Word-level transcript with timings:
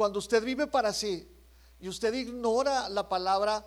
cuando 0.00 0.18
usted 0.18 0.42
vive 0.42 0.66
para 0.66 0.94
sí 0.94 1.30
y 1.78 1.86
usted 1.86 2.14
ignora 2.14 2.88
la 2.88 3.06
palabra 3.06 3.62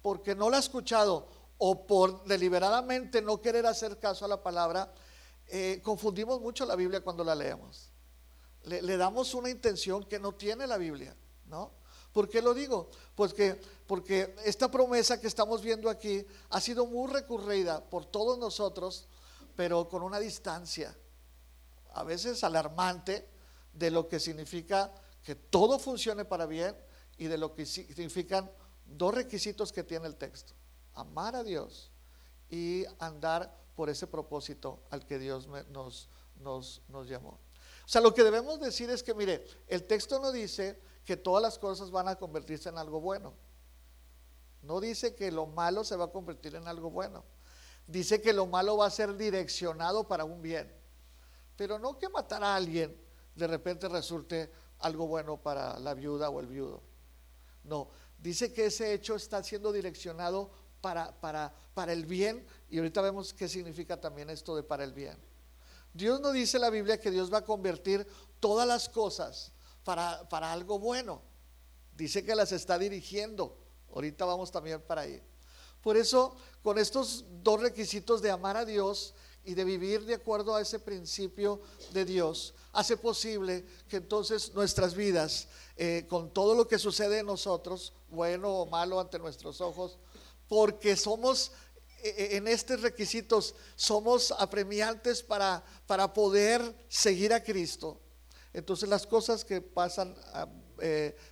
porque 0.00 0.34
no 0.34 0.48
la 0.48 0.56
ha 0.56 0.60
escuchado 0.60 1.28
o 1.58 1.86
por 1.86 2.24
deliberadamente 2.24 3.20
no 3.20 3.42
querer 3.42 3.66
hacer 3.66 3.98
caso 3.98 4.24
a 4.24 4.28
la 4.28 4.42
palabra, 4.42 4.90
eh, 5.46 5.82
confundimos 5.84 6.40
mucho 6.40 6.64
la 6.64 6.74
Biblia 6.74 7.02
cuando 7.02 7.22
la 7.22 7.34
leemos. 7.34 7.90
Le, 8.62 8.96
damos 8.96 9.34
una 9.34 9.50
intención 9.50 10.04
que 10.04 10.18
no 10.18 10.32
tiene 10.32 10.66
la 10.66 10.78
Biblia, 10.78 11.14
¿no? 11.44 11.72
¿Por 12.14 12.30
qué 12.30 12.40
lo 12.40 12.54
digo? 12.54 12.88
Pues 13.14 13.34
que, 13.34 13.60
porque 13.86 14.36
esta 14.46 14.70
promesa 14.70 15.20
que 15.20 15.26
estamos 15.26 15.60
viendo 15.60 15.90
aquí 15.90 16.24
ha 16.48 16.62
sido 16.62 16.86
muy 16.86 17.12
recurrida 17.12 17.84
por 17.84 18.06
todos 18.06 18.38
nosotros, 18.38 19.06
pero 19.54 19.86
con 19.86 20.02
una 20.02 20.18
distancia, 20.18 20.96
a 21.92 22.04
veces 22.04 22.42
alarmante, 22.42 23.28
de 23.74 23.90
lo 23.90 24.08
que 24.08 24.18
significa 24.18 24.90
que 25.28 25.34
todo 25.34 25.78
funcione 25.78 26.24
para 26.24 26.46
bien 26.46 26.74
y 27.18 27.26
de 27.26 27.36
lo 27.36 27.54
que 27.54 27.66
significan 27.66 28.50
dos 28.86 29.14
requisitos 29.14 29.74
que 29.74 29.84
tiene 29.84 30.06
el 30.06 30.16
texto. 30.16 30.54
Amar 30.94 31.36
a 31.36 31.44
Dios 31.44 31.92
y 32.48 32.86
andar 32.98 33.54
por 33.76 33.90
ese 33.90 34.06
propósito 34.06 34.82
al 34.88 35.04
que 35.04 35.18
Dios 35.18 35.46
nos, 35.68 36.08
nos, 36.36 36.80
nos 36.88 37.06
llamó. 37.06 37.32
O 37.84 37.88
sea, 37.88 38.00
lo 38.00 38.14
que 38.14 38.24
debemos 38.24 38.58
decir 38.58 38.88
es 38.88 39.02
que, 39.02 39.12
mire, 39.12 39.44
el 39.66 39.84
texto 39.84 40.18
no 40.18 40.32
dice 40.32 40.80
que 41.04 41.18
todas 41.18 41.42
las 41.42 41.58
cosas 41.58 41.90
van 41.90 42.08
a 42.08 42.16
convertirse 42.16 42.70
en 42.70 42.78
algo 42.78 42.98
bueno. 42.98 43.34
No 44.62 44.80
dice 44.80 45.14
que 45.14 45.30
lo 45.30 45.44
malo 45.44 45.84
se 45.84 45.96
va 45.96 46.06
a 46.06 46.10
convertir 46.10 46.54
en 46.54 46.66
algo 46.66 46.90
bueno. 46.90 47.22
Dice 47.86 48.22
que 48.22 48.32
lo 48.32 48.46
malo 48.46 48.78
va 48.78 48.86
a 48.86 48.90
ser 48.90 49.14
direccionado 49.14 50.08
para 50.08 50.24
un 50.24 50.40
bien. 50.40 50.74
Pero 51.54 51.78
no 51.78 51.98
que 51.98 52.08
matar 52.08 52.42
a 52.42 52.56
alguien 52.56 52.98
de 53.34 53.46
repente 53.46 53.90
resulte 53.90 54.50
algo 54.80 55.06
bueno 55.06 55.36
para 55.36 55.78
la 55.78 55.94
viuda 55.94 56.30
o 56.30 56.40
el 56.40 56.46
viudo. 56.46 56.82
No, 57.64 57.88
dice 58.18 58.52
que 58.52 58.66
ese 58.66 58.92
hecho 58.92 59.16
está 59.16 59.42
siendo 59.42 59.72
direccionado 59.72 60.50
para, 60.80 61.12
para, 61.20 61.52
para 61.74 61.92
el 61.92 62.06
bien 62.06 62.46
y 62.70 62.78
ahorita 62.78 63.00
vemos 63.00 63.34
qué 63.34 63.48
significa 63.48 64.00
también 64.00 64.30
esto 64.30 64.56
de 64.56 64.62
para 64.62 64.84
el 64.84 64.92
bien. 64.92 65.16
Dios 65.92 66.20
no 66.20 66.32
dice 66.32 66.56
en 66.56 66.62
la 66.62 66.70
Biblia 66.70 67.00
que 67.00 67.10
Dios 67.10 67.32
va 67.32 67.38
a 67.38 67.44
convertir 67.44 68.06
todas 68.40 68.66
las 68.66 68.88
cosas 68.88 69.52
para, 69.84 70.28
para 70.28 70.52
algo 70.52 70.78
bueno. 70.78 71.22
Dice 71.96 72.24
que 72.24 72.34
las 72.34 72.52
está 72.52 72.78
dirigiendo. 72.78 73.58
Ahorita 73.92 74.24
vamos 74.24 74.52
también 74.52 74.80
para 74.80 75.02
ahí. 75.02 75.20
Por 75.82 75.96
eso, 75.96 76.36
con 76.62 76.78
estos 76.78 77.24
dos 77.42 77.60
requisitos 77.60 78.22
de 78.22 78.30
amar 78.30 78.56
a 78.56 78.64
Dios 78.64 79.14
y 79.48 79.54
de 79.54 79.64
vivir 79.64 80.04
de 80.04 80.12
acuerdo 80.12 80.54
a 80.54 80.60
ese 80.60 80.78
principio 80.78 81.62
de 81.94 82.04
Dios, 82.04 82.52
hace 82.74 82.98
posible 82.98 83.64
que 83.88 83.96
entonces 83.96 84.52
nuestras 84.52 84.94
vidas, 84.94 85.48
eh, 85.78 86.04
con 86.06 86.34
todo 86.34 86.54
lo 86.54 86.68
que 86.68 86.78
sucede 86.78 87.20
en 87.20 87.26
nosotros, 87.26 87.94
bueno 88.10 88.50
o 88.50 88.66
malo 88.66 89.00
ante 89.00 89.18
nuestros 89.18 89.62
ojos, 89.62 89.98
porque 90.48 90.96
somos 90.96 91.52
eh, 92.02 92.14
eh, 92.18 92.28
en 92.36 92.46
estos 92.46 92.82
requisitos, 92.82 93.54
somos 93.74 94.32
apremiantes 94.32 95.22
para, 95.22 95.64
para 95.86 96.12
poder 96.12 96.60
seguir 96.90 97.32
a 97.32 97.42
Cristo. 97.42 97.98
Entonces 98.52 98.86
las 98.86 99.06
cosas 99.06 99.46
que 99.46 99.62
pasan, 99.62 100.14
ah, 100.34 100.46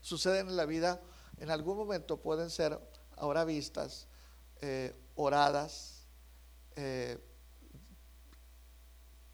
suceden 0.00 0.48
en 0.48 0.56
la 0.56 0.64
vida, 0.64 1.02
en 1.36 1.50
algún 1.50 1.76
momento 1.76 2.16
pueden 2.16 2.48
ser 2.48 2.80
ahora 3.14 3.44
vistas, 3.44 4.08
oradas, 5.16 6.06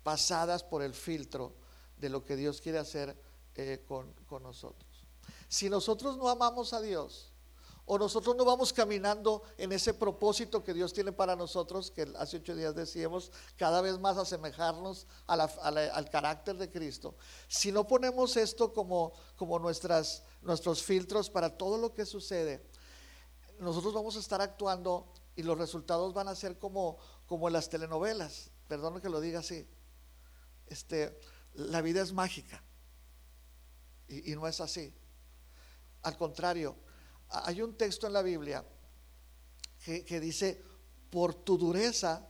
pasadas 0.03 0.63
por 0.65 0.83
el 0.83 0.95
filtro 0.95 1.55
de 1.97 2.09
lo 2.09 2.25
que 2.25 2.37
Dios 2.37 2.61
quiere 2.61 2.79
hacer 2.79 3.17
eh, 3.55 3.85
con, 3.87 4.13
con 4.27 4.43
nosotros. 4.43 4.91
Si 5.49 5.69
nosotros 5.69 6.17
no 6.17 6.29
amamos 6.29 6.73
a 6.73 6.81
Dios, 6.81 7.33
o 7.85 7.99
nosotros 7.99 8.37
no 8.37 8.45
vamos 8.45 8.73
caminando 8.73 9.43
en 9.59 9.73
ese 9.73 9.93
propósito 9.93 10.63
que 10.63 10.73
Dios 10.73 10.93
tiene 10.93 11.13
para 11.13 11.35
nosotros, 11.35 11.91
que 11.91 12.13
hace 12.17 12.37
ocho 12.37 12.55
días 12.55 12.75
decíamos, 12.75 13.33
cada 13.57 13.81
vez 13.81 13.99
más 13.99 14.17
asemejarnos 14.17 15.07
al 15.27 16.11
carácter 16.11 16.57
de 16.57 16.71
Cristo. 16.71 17.17
Si 17.49 17.73
no 17.73 17.87
ponemos 17.87 18.37
esto 18.37 18.73
como, 18.73 19.13
como 19.37 19.59
nuestras, 19.59 20.23
nuestros 20.43 20.83
filtros 20.83 21.29
para 21.29 21.57
todo 21.57 21.77
lo 21.77 21.93
que 21.93 22.07
sucede, 22.07 22.65
nosotros 23.59 23.93
vamos 23.93 24.17
a 24.17 24.21
estar 24.21 24.41
actuando 24.41 25.13
y 25.35 25.43
los 25.43 25.59
resultados 25.59 26.15
van 26.15 26.29
a 26.29 26.37
ser 26.37 26.59
como, 26.59 26.99
como 27.27 27.51
las 27.51 27.69
telenovelas, 27.69 28.51
perdón 28.69 29.01
que 29.01 29.09
lo 29.09 29.21
diga 29.21 29.41
así. 29.41 29.67
Este, 30.73 31.21
la 31.53 31.83
vida 31.83 32.01
es 32.01 32.15
mágica. 32.15 32.63
Y, 34.09 34.35
no 34.35 34.49
es 34.49 34.59
así. 34.61 34.95
Al 36.03 36.17
contrario, 36.17 36.77
hay 37.29 37.61
un 37.61 37.77
texto 37.77 38.07
en 38.07 38.15
la 38.15 38.23
Biblia 38.23 38.65
que, 39.85 40.03
que 40.05 40.19
dice, 40.19 40.63
por 41.11 41.35
tu 41.35 41.59
dureza 41.59 42.27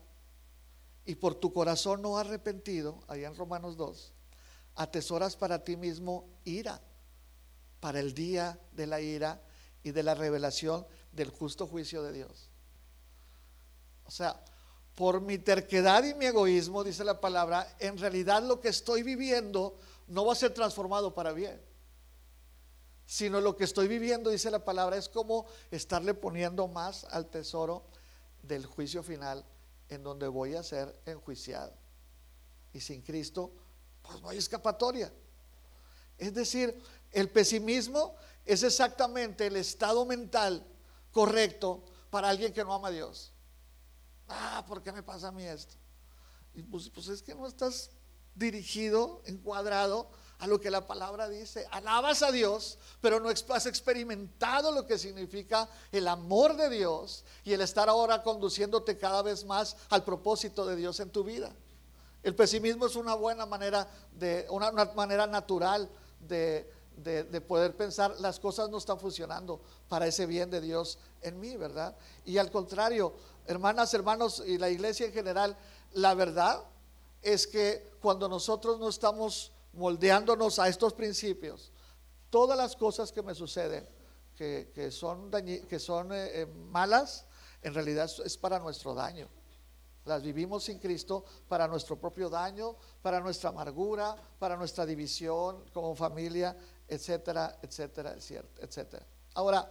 y 1.05 1.15
por 1.15 1.37
tu 1.37 1.53
corazón 1.53 2.03
no 2.03 2.19
arrepentido, 2.19 3.05
allá 3.07 3.29
en 3.29 3.37
Romanos 3.37 3.77
2, 3.77 4.13
atesoras 4.75 5.37
para 5.37 5.63
ti 5.63 5.77
mismo 5.77 6.29
ira, 6.45 6.81
para 7.79 8.01
el 8.01 8.13
día 8.13 8.61
de 8.73 8.87
la 8.89 9.01
ira 9.01 9.41
y 9.85 9.93
de 9.93 10.03
la 10.03 10.15
revelación 10.15 10.87
del 11.13 11.31
justo 11.31 11.67
juicio 11.67 12.03
de 12.03 12.13
Dios. 12.13 12.51
O 14.05 14.11
sea, 14.11 14.45
por 14.95 15.21
mi 15.21 15.39
terquedad 15.39 16.05
y 16.05 16.15
mi 16.15 16.27
egoísmo, 16.27 16.85
dice 16.85 17.05
la 17.05 17.21
palabra, 17.21 17.77
en 17.79 17.99
realidad 17.99 18.43
lo 18.43 18.61
que 18.61 18.69
estoy 18.69 19.03
viviendo 19.03 19.79
no 20.09 20.27
va 20.27 20.33
a 20.33 20.37
ser 20.37 20.53
transformado 20.53 21.15
para 21.15 21.33
bien. 21.33 21.61
Sino 23.07 23.41
lo 23.41 23.57
que 23.57 23.65
estoy 23.65 23.89
viviendo, 23.89 24.31
dice 24.31 24.51
la 24.51 24.65
palabra, 24.65 24.97
es 24.97 25.09
como 25.09 25.47
estarle 25.71 26.15
poniendo 26.15 26.69
más 26.69 27.05
al 27.05 27.27
tesoro 27.27 27.87
del 28.43 28.67
juicio 28.67 29.03
final 29.03 29.45
en 29.89 30.03
donde 30.03 30.29
voy 30.29 30.55
a 30.55 30.63
ser 30.63 31.01
enjuiciado. 31.07 31.73
Y 32.73 32.81
sin 32.81 33.03
Cristo, 33.03 33.53
pues 34.03 34.21
no 34.21 34.29
hay 34.29 34.39
escapatoria. 34.39 35.13
Es 36.19 36.35
decir, 36.35 36.81
el 37.11 37.31
pesimismo 37.31 38.15
es 38.45 38.63
exactamente 38.63 39.47
el 39.47 39.57
estado 39.57 40.05
mental 40.05 40.67
correcto 41.11 41.85
para 42.11 42.29
alguien 42.29 42.53
que 42.53 42.65
no 42.65 42.75
ama 42.75 42.89
a 42.89 42.93
Dios 42.93 43.32
ah, 44.33 44.65
¿por 44.67 44.83
qué 44.83 44.93
me 44.93 45.03
pasa 45.03 45.29
a 45.29 45.33
mí 45.33 45.45
esto? 45.45 45.75
Y 46.55 46.63
pues, 46.63 46.89
pues 46.91 47.09
es 47.09 47.23
que 47.23 47.35
no 47.35 47.47
estás 47.47 47.91
dirigido, 48.35 49.23
encuadrado 49.27 50.09
a 50.39 50.47
lo 50.47 50.61
que 50.61 50.71
la 50.71 50.87
palabra 50.87 51.29
dice. 51.29 51.67
Alabas 51.71 52.23
a 52.23 52.33
Dios, 52.33 52.79
pero 53.01 53.21
no 53.21 53.29
has 53.29 53.67
experimentado 53.67 54.73
lo 54.73 54.87
que 54.87 54.99
significa 54.99 55.69
el 55.93 56.09
amor 56.09 56.57
de 56.57 56.69
Dios 56.69 57.25
y 57.45 57.53
el 57.53 57.61
estar 57.61 57.89
ahora 57.89 58.25
conduciéndote 58.25 58.99
cada 58.99 59.23
vez 59.23 59.45
más 59.45 59.77
al 59.89 60.03
propósito 60.03 60.67
de 60.67 60.75
Dios 60.75 60.99
en 60.99 61.11
tu 61.11 61.23
vida. 61.23 61.55
El 62.25 62.35
pesimismo 62.35 62.87
es 62.87 62.97
una 62.97 63.15
buena 63.15 63.47
manera 63.47 63.89
de, 64.13 64.47
una, 64.51 64.71
manera 64.97 65.27
natural 65.27 65.89
de, 66.21 66.69
de, 66.97 67.41
poder 67.41 67.77
pensar, 67.77 68.15
las 68.21 68.39
cosas 68.39 68.69
no 68.71 68.79
están 68.79 68.99
funcionando 68.99 69.61
para 69.89 70.07
ese 70.07 70.27
bien 70.27 70.51
de 70.51 70.61
Dios 70.61 70.99
en 71.21 71.39
mí, 71.41 71.57
¿verdad? 71.57 71.97
Y 72.25 72.39
al 72.39 72.51
contrario, 72.51 73.15
hermanas, 73.47 73.93
hermanos 73.95 74.43
y 74.47 74.59
la 74.59 74.71
iglesia 74.71 75.07
en 75.07 75.13
general, 75.13 75.57
la 75.93 76.15
verdad 76.15 76.65
es 77.23 77.47
que 77.47 77.93
cuando 78.01 78.29
nosotros 78.29 78.79
no 78.79 78.89
estamos 78.89 79.53
moldeándonos 79.73 80.59
a 80.59 80.69
estos 80.69 80.93
principios, 80.93 81.73
todas 82.31 82.57
las 82.57 82.77
cosas 82.77 83.13
que 83.13 83.23
me 83.23 83.35
suceden, 83.35 83.89
que, 84.37 84.91
son, 84.91 85.31
que 85.31 85.79
son 85.79 86.13
eh, 86.13 86.43
eh, 86.43 86.47
malas, 86.47 87.27
en 87.63 87.75
realidad 87.75 88.11
es 88.25 88.37
para 88.37 88.59
nuestro 88.59 88.93
daño. 88.95 89.29
Las 90.05 90.23
vivimos 90.23 90.65
sin 90.65 90.81
Cristo 90.81 91.25
para 91.47 91.69
nuestro 91.69 91.97
propio 91.97 92.29
daño, 92.29 92.75
para 93.03 93.21
nuestra 93.21 93.51
amargura, 93.51 94.17
para 94.39 94.57
nuestra 94.57 94.85
división 94.85 95.65
como 95.73 95.95
familia, 95.95 96.57
etcétera, 96.93 97.59
etcétera, 97.63 98.15
etcétera. 98.61 99.07
Ahora, 99.35 99.71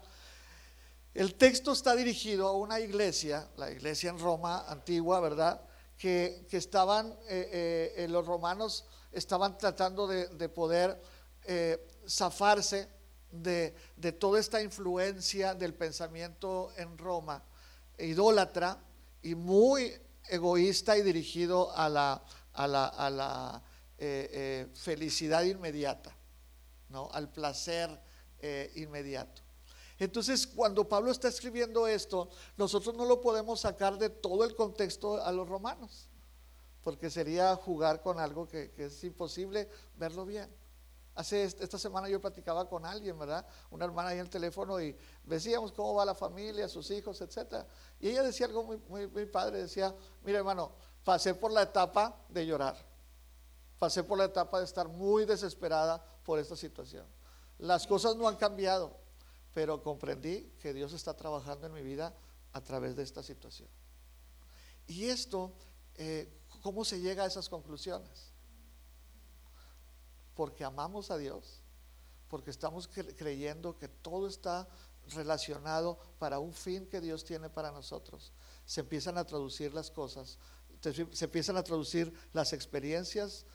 el 1.14 1.36
texto 1.36 1.74
está 1.74 1.94
dirigido 1.96 2.48
a 2.48 2.54
una 2.54 2.80
iglesia, 2.80 3.48
la 3.58 3.70
iglesia 3.70 4.10
en 4.10 4.20
Roma 4.20 4.66
antigua, 4.68 5.20
¿verdad? 5.20 5.62
Que, 5.98 6.48
estaban, 6.52 7.16
eh, 7.28 7.94
eh, 7.98 8.08
los 8.08 8.26
romanos 8.26 8.86
estaban 9.12 9.58
tratando 9.58 10.08
de, 10.08 10.50
poder 10.50 11.00
eh, 11.44 11.86
zafarse 12.08 12.88
de, 13.30 13.76
toda 14.20 14.40
esta 14.40 14.62
influencia 14.62 15.54
del 15.54 15.74
pensamiento 15.74 16.72
en 16.78 16.98
Roma, 16.98 17.44
idólatra 18.00 18.80
y 19.22 19.36
muy 19.36 19.94
egoísta 20.30 20.98
y 20.98 21.04
dirigido 21.04 21.76
a 21.76 21.90
la, 21.90 22.24
a 22.54 22.68
la, 22.68 23.62
felicidad 24.74 25.44
inmediata, 25.44 26.16
¿no? 26.92 27.10
al 27.12 27.32
placer 27.32 27.90
inmediato. 28.76 29.44
Entonces, 30.02 30.48
cuando 30.48 30.90
Pablo 30.90 31.12
está 31.12 31.28
escribiendo 31.28 31.86
esto, 31.86 32.28
nosotros 32.58 32.96
no 32.96 33.06
lo 33.06 33.22
podemos 33.22 33.60
sacar 33.60 34.00
de 34.00 34.10
todo 34.10 34.44
el 34.46 34.56
contexto 34.56 35.24
a 35.24 35.32
los 35.32 35.48
romanos, 35.48 36.10
porque 36.82 37.12
sería 37.12 37.56
jugar 37.56 38.02
con 38.02 38.20
algo 38.20 38.48
que, 38.48 38.74
es 38.78 39.04
imposible 39.04 39.70
verlo 39.98 40.26
bien. 40.26 40.50
Hace 41.14 41.44
esta 41.44 41.78
semana 41.78 42.10
yo 42.10 42.20
platicaba 42.20 42.68
con 42.68 42.84
alguien, 42.84 43.20
¿verdad? 43.20 43.46
Una 43.70 43.86
hermana 43.86 44.10
ahí 44.10 44.16
en 44.16 44.22
el 44.22 44.30
teléfono 44.32 44.82
y 44.82 44.98
decíamos 45.24 45.72
cómo 45.72 45.94
va 45.94 46.04
la 46.04 46.16
familia, 46.16 46.68
sus 46.68 46.90
hijos, 46.90 47.22
etcétera. 47.22 47.68
Y 48.00 48.10
ella 48.10 48.24
decía 48.24 48.48
algo 48.48 48.64
muy, 48.64 49.06
muy 49.06 49.26
padre, 49.28 49.60
decía, 49.60 49.94
mira 50.24 50.40
hermano, 50.40 50.72
pasé 51.04 51.36
por 51.36 51.52
la 51.52 51.62
etapa 51.62 52.26
de 52.28 52.48
llorar, 52.48 52.76
pasé 53.78 54.04
por 54.04 54.18
la 54.18 54.26
etapa 54.26 54.58
de 54.58 54.66
estar 54.66 54.88
muy 54.88 55.26
desesperada 55.26 56.04
por 56.24 56.40
esta 56.40 56.56
situación. 56.56 57.06
Las 57.58 57.86
cosas 57.86 58.16
no 58.16 58.28
han 58.28 58.38
cambiado, 58.38 58.98
pero 59.54 59.84
comprendí 59.84 60.52
que 60.60 60.74
Dios 60.74 60.94
está 60.94 61.16
trabajando 61.16 61.68
en 61.68 61.74
mi 61.74 61.82
vida 61.82 62.14
a 62.54 62.62
través 62.62 62.96
de 62.96 63.04
esta 63.04 63.24
situación. 63.24 63.70
Y 64.88 65.06
esto, 65.06 65.54
eh, 65.96 66.32
¿cómo 66.62 66.84
se 66.84 67.00
llega 67.00 67.24
a 67.24 67.28
esas 67.28 67.50
conclusiones? 67.50 68.32
Porque 70.36 70.64
amamos 70.64 71.12
a 71.12 71.18
Dios, 71.18 71.62
porque 72.30 72.50
estamos 72.50 72.88
creyendo 72.88 73.78
que 73.78 73.88
todo 73.88 74.28
está 74.28 74.68
relacionado 75.10 76.00
para 76.20 76.40
un 76.40 76.54
fin 76.54 76.88
que 76.88 77.02
Dios 77.02 77.24
tiene 77.24 77.50
para 77.50 77.72
nosotros. 77.72 78.32
Se 78.66 78.82
empiezan 78.82 79.18
a 79.18 79.26
traducir 79.26 79.74
las 79.74 79.92
cosas, 79.92 80.38
se 80.82 81.26
empiezan 81.26 81.58
a 81.58 81.64
traducir 81.64 82.14
las 82.34 82.54
experiencias 82.54 83.46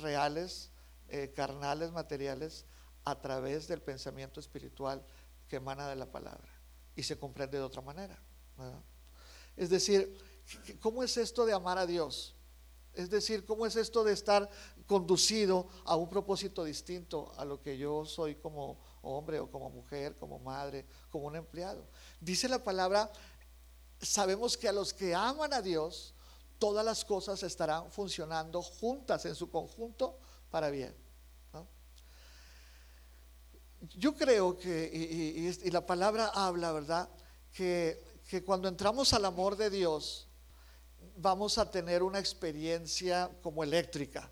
reales, 0.00 0.70
eh, 1.08 1.32
carnales, 1.34 1.92
materiales, 1.92 2.64
a 3.04 3.20
través 3.20 3.68
del 3.68 3.80
pensamiento 3.80 4.40
espiritual 4.40 5.04
que 5.48 5.56
emana 5.56 5.88
de 5.88 5.96
la 5.96 6.10
palabra 6.10 6.50
y 6.96 7.02
se 7.02 7.18
comprende 7.18 7.58
de 7.58 7.62
otra 7.62 7.80
manera. 7.80 8.18
Es 9.56 9.70
decir, 9.70 10.18
¿cómo 10.80 11.02
es 11.02 11.16
esto 11.16 11.46
de 11.46 11.52
amar 11.52 11.78
a 11.78 11.86
Dios? 11.86 12.34
Es 12.94 13.10
decir, 13.10 13.44
¿cómo 13.44 13.66
es 13.66 13.76
esto 13.76 14.02
de 14.02 14.12
estar 14.12 14.48
conducido 14.86 15.68
a 15.84 15.96
un 15.96 16.08
propósito 16.08 16.64
distinto 16.64 17.32
a 17.36 17.44
lo 17.44 17.60
que 17.60 17.76
yo 17.76 18.06
soy 18.06 18.36
como 18.36 18.80
hombre 19.02 19.38
o 19.38 19.50
como 19.50 19.70
mujer, 19.70 20.16
como 20.16 20.38
madre, 20.38 20.86
como 21.10 21.26
un 21.26 21.36
empleado? 21.36 21.86
Dice 22.20 22.48
la 22.48 22.64
palabra, 22.64 23.12
sabemos 24.00 24.56
que 24.56 24.68
a 24.68 24.72
los 24.72 24.94
que 24.94 25.14
aman 25.14 25.52
a 25.52 25.62
Dios, 25.62 26.14
todas 26.58 26.84
las 26.84 27.04
cosas 27.04 27.42
estarán 27.42 27.92
funcionando 27.92 28.62
juntas 28.62 29.26
en 29.26 29.34
su 29.34 29.50
conjunto 29.50 30.18
para 30.50 30.70
bien. 30.70 30.94
Yo 33.94 34.14
creo 34.14 34.56
que, 34.56 34.90
y, 34.92 35.70
la 35.70 35.84
palabra 35.84 36.28
habla, 36.34 36.72
¿verdad? 36.72 37.08
Que, 37.52 38.02
que 38.28 38.42
cuando 38.42 38.68
entramos 38.68 39.12
al 39.12 39.24
amor 39.24 39.56
de 39.56 39.70
Dios, 39.70 40.26
vamos 41.16 41.58
a 41.58 41.70
tener 41.70 42.02
una 42.02 42.18
experiencia 42.18 43.30
como 43.42 43.62
eléctrica, 43.62 44.30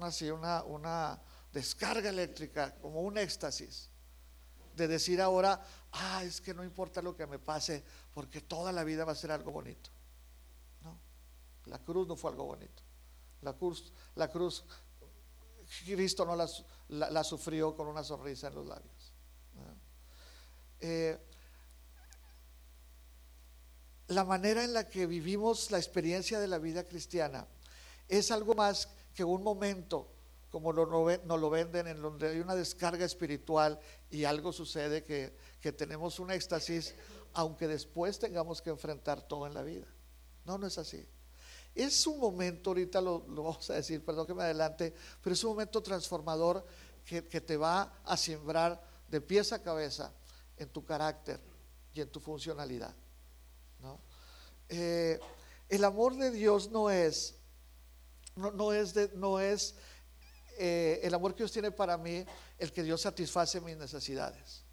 así 0.00 0.30
una, 0.30 0.62
una 0.64 1.20
descarga 1.52 2.10
eléctrica, 2.10 2.74
como 2.80 3.00
un 3.00 3.16
éxtasis, 3.18 3.88
de 4.74 4.88
decir 4.88 5.20
ahora, 5.22 5.64
ah, 5.92 6.22
es 6.22 6.40
que 6.40 6.52
no 6.52 6.62
importa 6.62 7.00
lo 7.00 7.16
que 7.16 7.26
me 7.26 7.38
pase, 7.38 7.82
porque 8.12 8.40
toda 8.40 8.72
la 8.72 8.84
vida 8.84 9.04
va 9.04 9.12
a 9.12 9.16
ser 9.16 9.30
algo 9.30 9.50
bonito. 9.50 9.90
No, 10.82 10.98
la 11.64 11.78
cruz 11.78 12.06
no 12.06 12.16
fue 12.16 12.30
algo 12.30 12.44
bonito. 12.44 12.82
La 13.40 13.54
cruz, 13.54 13.92
la 14.14 14.28
cruz 14.28 14.64
Cristo 15.84 16.24
no 16.24 16.36
la, 16.88 17.24
sufrió 17.24 17.74
con 17.74 17.88
una 17.88 18.02
sonrisa 18.04 18.48
en 18.48 18.54
los 18.54 18.66
labios. 18.66 19.12
Eh, 20.80 21.18
la 24.08 24.24
manera 24.24 24.62
en 24.62 24.72
la 24.72 24.88
que 24.88 25.06
vivimos 25.06 25.70
la 25.70 25.78
experiencia 25.78 26.38
de 26.38 26.46
la 26.46 26.58
vida 26.58 26.84
cristiana 26.84 27.46
es 28.08 28.30
algo 28.30 28.54
más 28.54 28.88
que 29.14 29.24
un 29.24 29.42
momento, 29.42 30.12
como 30.50 30.72
nos 30.72 31.40
lo 31.40 31.50
venden, 31.50 31.88
en 31.88 32.00
donde 32.00 32.28
hay 32.28 32.40
una 32.40 32.54
descarga 32.54 33.04
espiritual 33.04 33.80
y 34.10 34.24
algo 34.24 34.52
sucede 34.52 35.04
que, 35.04 35.36
que 35.60 35.72
tenemos 35.72 36.20
un 36.20 36.30
éxtasis, 36.30 36.94
aunque 37.32 37.66
después 37.66 38.18
tengamos 38.18 38.62
que 38.62 38.70
enfrentar 38.70 39.22
todo 39.22 39.46
en 39.46 39.54
la 39.54 39.62
vida. 39.62 39.86
No, 40.44 40.56
no 40.56 40.66
es 40.66 40.78
así. 40.78 41.06
Es 41.76 42.06
un 42.06 42.18
momento, 42.18 42.70
ahorita 42.70 43.02
lo, 43.02 43.20
vamos 43.20 43.68
a 43.68 43.74
decir, 43.74 44.02
perdón 44.02 44.26
que 44.26 44.32
me 44.32 44.42
adelante, 44.42 44.94
pero 45.22 45.34
es 45.34 45.44
un 45.44 45.50
momento 45.50 45.82
transformador 45.82 46.66
que, 47.04 47.20
te 47.22 47.56
va 47.58 48.00
a 48.02 48.16
sembrar 48.16 48.82
de 49.10 49.20
pies 49.20 49.52
a 49.52 49.62
cabeza 49.62 50.10
en 50.56 50.70
tu 50.70 50.82
carácter 50.86 51.38
y 51.92 52.00
en 52.00 52.08
tu 52.08 52.18
funcionalidad. 52.18 52.94
Eh, 54.70 55.20
el 55.68 55.84
amor 55.84 56.16
de 56.16 56.30
Dios 56.30 56.70
no 56.70 56.88
es, 56.88 57.34
no, 58.36 58.72
es, 58.72 59.14
no 59.14 59.38
es 59.38 59.74
eh, 60.56 61.00
el 61.02 61.12
amor 61.12 61.34
que 61.34 61.42
Dios 61.42 61.52
tiene 61.52 61.70
para 61.70 61.98
mí 61.98 62.24
el 62.58 62.72
que 62.72 62.82
Dios 62.82 63.02
satisface 63.02 63.60
mis 63.60 63.76
necesidades. 63.76 64.64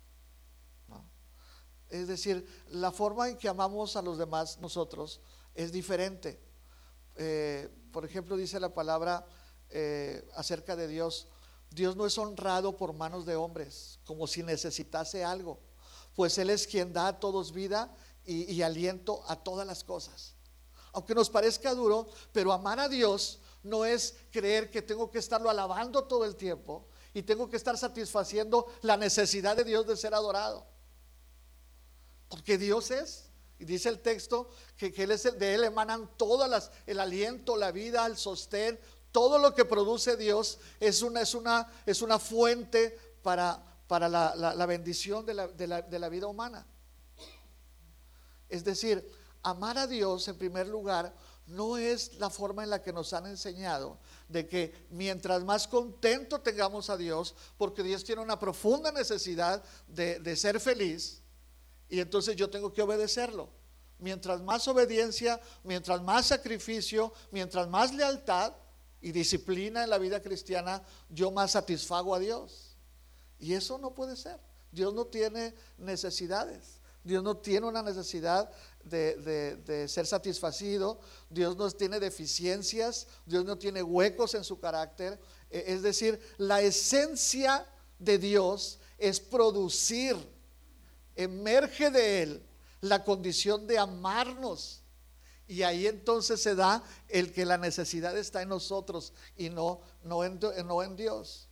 Es 1.90 2.08
decir, 2.08 2.48
la 2.70 2.92
forma 2.92 3.30
en 3.30 3.38
que 3.38 3.50
amamos 3.50 3.98
a 3.98 4.02
los 4.02 4.18
demás 4.18 4.58
nosotros 4.60 5.20
es 5.54 5.72
diferente. 5.72 6.53
Eh, 7.16 7.70
por 7.92 8.06
ejemplo, 8.06 8.36
dice 8.36 8.60
la 8.60 8.74
palabra 8.74 9.26
eh, 9.70 10.28
acerca 10.36 10.76
de 10.76 10.88
Dios, 10.88 11.28
Dios 11.70 11.96
no 11.96 12.06
es 12.06 12.18
honrado 12.18 12.78
por 12.78 12.94
manos 12.94 13.26
de 13.26 13.36
hombres, 13.36 14.00
como 14.06 14.28
si 14.28 14.44
necesitase 14.44 15.24
algo, 15.24 15.60
pues 16.16 16.38
Él 16.38 16.50
es 16.50 16.68
quien 16.68 16.94
da 16.94 17.08
a 17.08 17.20
todos 17.20 17.52
vida 17.52 17.96
y, 18.26 18.52
y 18.52 18.62
aliento 18.62 19.24
a 19.28 19.36
todas 19.36 19.66
las 19.66 19.84
cosas. 19.84 20.36
Aunque 20.92 21.16
nos 21.16 21.30
parezca 21.30 21.74
duro, 21.74 22.08
pero 22.32 22.54
amar 22.54 22.80
a 22.80 22.88
Dios 22.88 23.40
no 23.64 23.86
es 23.86 24.16
creer 24.32 24.70
que 24.70 24.82
tengo 24.82 25.10
que 25.10 25.20
estarlo 25.20 25.50
alabando 25.50 26.04
todo 26.04 26.26
el 26.26 26.36
tiempo 26.36 26.88
y 27.14 27.24
tengo 27.24 27.50
que 27.50 27.58
estar 27.58 27.78
satisfaciendo 27.78 28.68
la 28.82 28.98
necesidad 28.98 29.56
de 29.56 29.64
Dios 29.64 29.88
de 29.88 29.98
ser 29.98 30.14
adorado. 30.14 30.66
Porque 32.28 32.58
Dios 32.58 32.92
es 32.92 33.30
y 33.64 33.66
dice 33.66 33.88
el 33.88 34.00
texto 34.00 34.50
que, 34.76 34.94
él 34.98 35.12
es 35.12 35.24
de 35.24 35.56
él 35.56 35.64
emanan 35.64 36.10
todas 36.18 36.50
las, 36.50 36.70
el 36.86 37.00
aliento, 37.00 37.56
la 37.56 37.72
vida, 37.72 38.06
el 38.06 38.18
sostén, 38.18 38.78
todo 39.14 39.38
lo 39.38 39.56
que 39.56 39.64
produce 39.64 40.18
Dios 40.18 40.60
es 40.82 41.02
una, 41.02 41.22
es 41.22 41.34
una, 41.34 41.72
es 41.86 42.02
una 42.02 42.20
fuente 42.20 43.00
para, 43.22 43.64
para 43.88 44.10
la, 44.10 44.66
bendición 44.66 45.26
de 45.26 45.34
la, 45.34 45.48
de 45.48 46.00
la 46.00 46.10
vida 46.10 46.28
humana. 46.28 46.68
Es 48.50 48.66
decir, 48.66 49.10
amar 49.44 49.78
a 49.78 49.88
Dios 49.88 50.28
en 50.28 50.38
primer 50.38 50.68
lugar 50.68 51.16
no 51.48 51.78
es 51.78 52.16
la 52.16 52.30
forma 52.30 52.66
en 52.66 52.70
la 52.70 52.82
que 52.82 52.92
nos 52.92 53.14
han 53.14 53.28
enseñado 53.28 53.98
de 54.28 54.46
que 54.46 54.88
mientras 54.90 55.42
más 55.46 55.70
contento 55.70 56.42
tengamos 56.42 56.90
a 56.90 56.98
Dios, 56.98 57.34
porque 57.58 57.82
Dios 57.82 58.04
tiene 58.04 58.22
una 58.22 58.38
profunda 58.38 58.92
necesidad 58.92 59.64
de, 59.88 60.20
de 60.20 60.36
ser 60.36 60.60
feliz, 60.60 61.23
y 61.90 62.00
entonces 62.00 62.36
yo 62.36 62.50
tengo 62.50 62.74
que 62.74 62.82
obedecerlo. 62.82 63.50
Mientras 64.00 64.42
más 64.42 64.68
obediencia, 64.68 65.40
mientras 65.64 66.02
más 66.02 66.28
sacrificio, 66.28 67.14
mientras 67.32 67.68
más 67.68 67.94
lealtad 67.94 68.54
y 69.02 69.12
disciplina 69.12 69.84
en 69.84 69.90
la 69.90 69.98
vida 69.98 70.22
cristiana, 70.22 70.82
yo 71.10 71.32
más 71.32 71.52
satisfago 71.52 72.16
a 72.16 72.20
Dios. 72.20 72.76
Y 73.40 73.54
eso 73.54 73.78
no 73.78 73.94
puede 73.94 74.16
ser. 74.16 74.40
Dios 74.72 74.94
no 74.94 75.06
tiene 75.06 75.54
necesidades. 75.78 76.82
Dios 77.04 77.22
no 77.22 77.38
tiene 77.38 77.68
una 77.68 77.84
necesidad 77.84 78.50
de, 78.84 79.86
ser 79.88 80.08
satisfacido. 80.08 81.00
Dios 81.30 81.56
no 81.58 81.70
tiene 81.72 82.00
deficiencias. 82.00 83.08
Dios 83.26 83.46
no 83.46 83.58
tiene 83.58 83.84
huecos 83.84 84.34
en 84.34 84.44
su 84.44 84.60
carácter. 84.60 85.20
E, 85.50 85.66
es 85.68 85.82
decir, 85.82 86.20
la 86.38 86.62
esencia 86.62 87.66
de 88.00 88.18
Dios 88.18 88.80
es 88.98 89.20
producir 89.20 90.16
emerge 91.16 91.90
de 91.92 92.24
él 92.24 92.46
la 92.82 93.04
condición 93.04 93.66
de 93.68 93.78
amarnos. 93.78 94.82
Y 95.48 95.64
ahí 95.64 95.88
entonces 95.88 96.42
se 96.42 96.56
da 96.56 96.84
el 97.10 97.34
que 97.34 97.46
la 97.46 97.58
necesidad 97.58 98.18
está 98.18 98.42
en 98.42 98.50
nosotros 98.50 99.14
y 99.36 99.50
no, 99.50 99.82
no, 100.04 100.24
en, 100.24 100.40
no 100.66 100.84
en 100.84 100.96
Dios. 100.96 101.50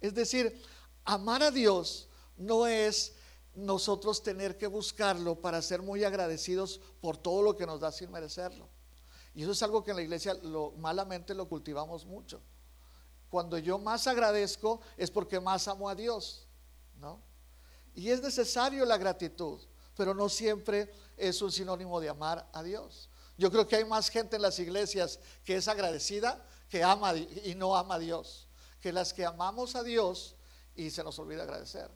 Es 0.00 0.14
decir, 0.14 0.62
amar 1.04 1.42
a 1.42 1.50
Dios 1.50 2.08
no 2.36 2.66
es 2.66 3.14
nosotros 3.54 4.22
tener 4.22 4.56
que 4.56 4.66
buscarlo 4.66 5.40
para 5.40 5.62
ser 5.62 5.82
muy 5.82 6.04
agradecidos 6.04 6.80
por 7.00 7.16
todo 7.16 7.42
lo 7.42 7.56
que 7.56 7.66
nos 7.66 7.80
da 7.80 7.90
sin 7.90 8.10
merecerlo. 8.10 8.68
Y 9.34 9.42
eso 9.42 9.52
es 9.52 9.62
algo 9.62 9.82
que 9.84 9.90
en 9.90 9.96
la 9.96 10.02
iglesia 10.02 10.36
malamente 10.76 11.34
lo 11.34 11.48
cultivamos 11.48 12.04
mucho. 12.06 12.40
Cuando 13.28 13.58
yo 13.58 13.78
más 13.78 14.06
agradezco 14.06 14.80
es 14.96 15.10
porque 15.10 15.40
más 15.40 15.68
amo 15.68 15.88
a 15.88 15.94
Dios, 15.94 16.48
¿no? 16.98 17.27
Y 17.98 18.12
es 18.12 18.22
necesario 18.22 18.84
la 18.84 18.96
gratitud, 18.96 19.60
pero 19.96 20.14
no 20.14 20.28
siempre 20.28 20.88
es 21.16 21.42
un 21.42 21.50
sinónimo 21.50 21.98
de 21.98 22.08
amar 22.08 22.48
a 22.52 22.62
Dios. 22.62 23.10
Yo 23.36 23.50
creo 23.50 23.66
que 23.66 23.74
hay 23.74 23.84
más 23.84 24.08
gente 24.08 24.36
en 24.36 24.42
las 24.42 24.60
iglesias 24.60 25.18
que 25.44 25.56
es 25.56 25.66
agradecida 25.66 26.46
que 26.68 26.84
ama 26.84 27.16
y 27.16 27.56
no 27.56 27.74
ama 27.74 27.96
a 27.96 27.98
Dios, 27.98 28.46
que 28.80 28.92
las 28.92 29.12
que 29.12 29.24
amamos 29.24 29.74
a 29.74 29.82
Dios 29.82 30.36
y 30.76 30.90
se 30.90 31.02
nos 31.02 31.18
olvida 31.18 31.42
agradecer. 31.42 31.90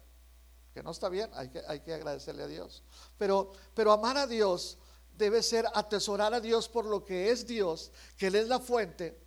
Que 0.74 0.82
no 0.82 0.90
está 0.90 1.08
bien, 1.08 1.30
hay 1.34 1.50
que, 1.50 1.62
hay 1.68 1.78
que 1.78 1.94
agradecerle 1.94 2.42
a 2.42 2.48
Dios. 2.48 2.82
Pero, 3.16 3.52
pero 3.72 3.92
amar 3.92 4.16
a 4.16 4.26
Dios 4.26 4.78
debe 5.16 5.40
ser 5.40 5.66
atesorar 5.72 6.34
a 6.34 6.40
Dios 6.40 6.68
por 6.68 6.84
lo 6.84 7.04
que 7.04 7.30
es 7.30 7.46
Dios, 7.46 7.92
que 8.16 8.26
Él 8.26 8.34
es 8.34 8.48
la 8.48 8.58
fuente, 8.58 9.22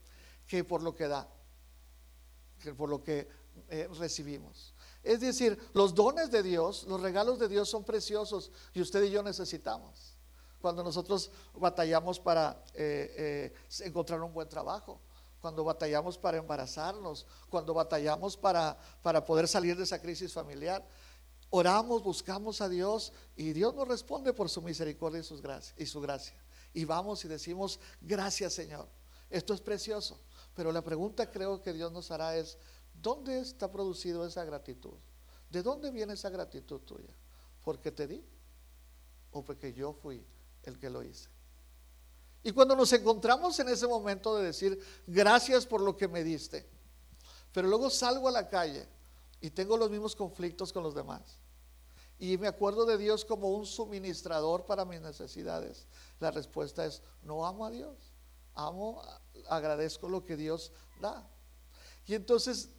que 0.46 0.66
por 0.66 0.84
lo 0.84 0.94
que 0.94 1.08
da. 1.08 1.26
por 2.76 2.90
lo 2.90 3.02
que 3.02 3.30
eh, 3.70 3.88
recibimos. 3.98 4.75
Es 5.06 5.20
decir, 5.20 5.58
los 5.74 5.94
dones 5.94 6.32
de 6.32 6.42
Dios, 6.42 6.84
los 6.86 7.00
regalos 7.00 7.38
de 7.38 7.48
Dios 7.48 7.70
son 7.70 7.84
preciosos 7.84 8.52
y 8.74 8.82
usted 8.82 9.04
y 9.04 9.12
yo 9.12 9.22
necesitamos. 9.22 10.18
Cuando 10.60 10.84
nosotros 10.84 11.30
batallamos 11.54 12.20
para 12.20 12.64
eh, 12.74 13.54
eh, 13.80 13.86
encontrar 13.86 14.20
un 14.24 14.34
buen 14.34 14.50
trabajo, 14.50 15.00
cuando 15.40 15.64
batallamos 15.64 16.18
para 16.18 16.38
embarazarnos, 16.38 17.28
cuando 17.52 17.72
batallamos 17.76 18.36
para, 18.36 18.76
para 19.04 19.24
poder 19.24 19.48
salir 19.48 19.78
de 19.78 19.84
esa 19.84 20.02
crisis 20.02 20.34
familiar, 20.34 20.84
oramos, 21.52 22.02
buscamos 22.02 22.60
a 22.62 22.68
Dios 22.68 23.14
y 23.36 23.54
Dios 23.54 23.76
nos 23.76 23.88
responde 23.88 24.34
por 24.34 24.50
su 24.50 24.64
misericordia 24.64 25.20
y, 25.20 25.24
sus 25.24 25.40
y 25.78 25.86
su 25.86 26.02
gracia. 26.02 26.44
Y 26.74 26.84
vamos 26.84 27.24
y 27.26 27.28
decimos, 27.28 27.80
gracias 28.02 28.54
Señor, 28.54 28.88
esto 29.30 29.54
es 29.54 29.62
precioso. 29.62 30.20
Pero 30.56 30.72
la 30.72 30.82
pregunta 30.82 31.30
creo 31.30 31.62
que 31.62 31.74
Dios 31.74 31.92
nos 31.92 32.10
hará 32.10 32.38
es, 32.38 32.58
¿Dónde 33.02 33.40
está 33.40 33.72
producido 33.72 34.26
esa 34.26 34.44
gratitud? 34.44 34.98
¿De 35.50 35.62
dónde 35.62 35.92
viene 35.92 36.14
esa 36.14 36.30
gratitud 36.30 36.82
tuya? 36.82 37.14
¿Porque 37.64 37.92
te 37.92 38.08
di? 38.08 38.24
¿O 39.32 39.44
porque 39.44 39.74
yo 39.74 39.94
fui 39.94 40.26
el 40.64 40.80
que 40.80 40.90
lo 40.90 41.04
hice? 41.04 41.30
Y 42.44 42.52
cuando 42.52 42.76
nos 42.76 42.94
encontramos 42.94 43.60
en 43.60 43.70
ese 43.70 43.88
momento 43.88 44.38
de 44.38 44.46
decir, 44.46 44.80
gracias 45.08 45.66
por 45.66 45.82
lo 45.82 45.98
que 45.98 46.08
me 46.08 46.24
diste, 46.24 46.70
pero 47.52 47.68
luego 47.68 47.90
salgo 47.90 48.28
a 48.28 48.32
la 48.32 48.48
calle 48.48 48.88
y 49.42 49.50
tengo 49.50 49.78
los 49.78 49.90
mismos 49.90 50.16
conflictos 50.16 50.72
con 50.72 50.84
los 50.84 50.94
demás. 50.94 51.40
Y 52.18 52.38
me 52.38 52.48
acuerdo 52.48 52.86
de 52.86 52.98
Dios 52.98 53.26
como 53.26 53.50
un 53.50 53.66
suministrador 53.66 54.66
para 54.66 54.86
mis 54.86 55.02
necesidades. 55.02 55.88
La 56.20 56.32
respuesta 56.32 56.86
es, 56.86 57.02
no 57.24 57.46
amo 57.46 57.66
a 57.66 57.72
Dios. 57.72 58.14
Amo, 58.54 59.02
agradezco 59.50 60.08
lo 60.08 60.24
que 60.24 60.38
Dios 60.38 60.72
da. 61.02 61.30
Y 62.06 62.14
entonces 62.14 62.70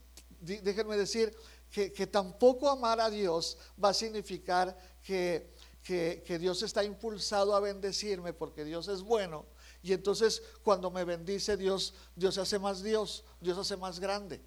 déjenme 0.41 0.97
decir 0.97 1.35
que, 1.71 2.07
tampoco 2.07 2.71
amar 2.71 3.01
a 3.01 3.11
Dios 3.11 3.59
va 3.83 3.91
a 3.91 3.95
significar 3.95 4.77
que, 5.03 5.53
que, 5.83 6.39
Dios 6.39 6.63
está 6.63 6.85
impulsado 6.85 7.55
a 7.55 7.61
bendecirme 7.61 8.33
porque 8.33 8.65
Dios 8.65 8.89
es 8.89 9.03
bueno. 9.03 9.47
Y 9.83 9.93
entonces 9.93 10.43
cuando 10.63 10.91
me 10.91 11.05
bendice 11.05 11.57
Dios, 11.57 11.95
Dios 12.15 12.35
se 12.35 12.41
hace 12.41 12.59
más 12.59 12.83
Dios, 12.83 13.25
Dios 13.41 13.59
hace 13.59 13.77
más 13.77 14.01
grande. 14.01 14.41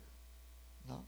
¿no? 0.86 1.05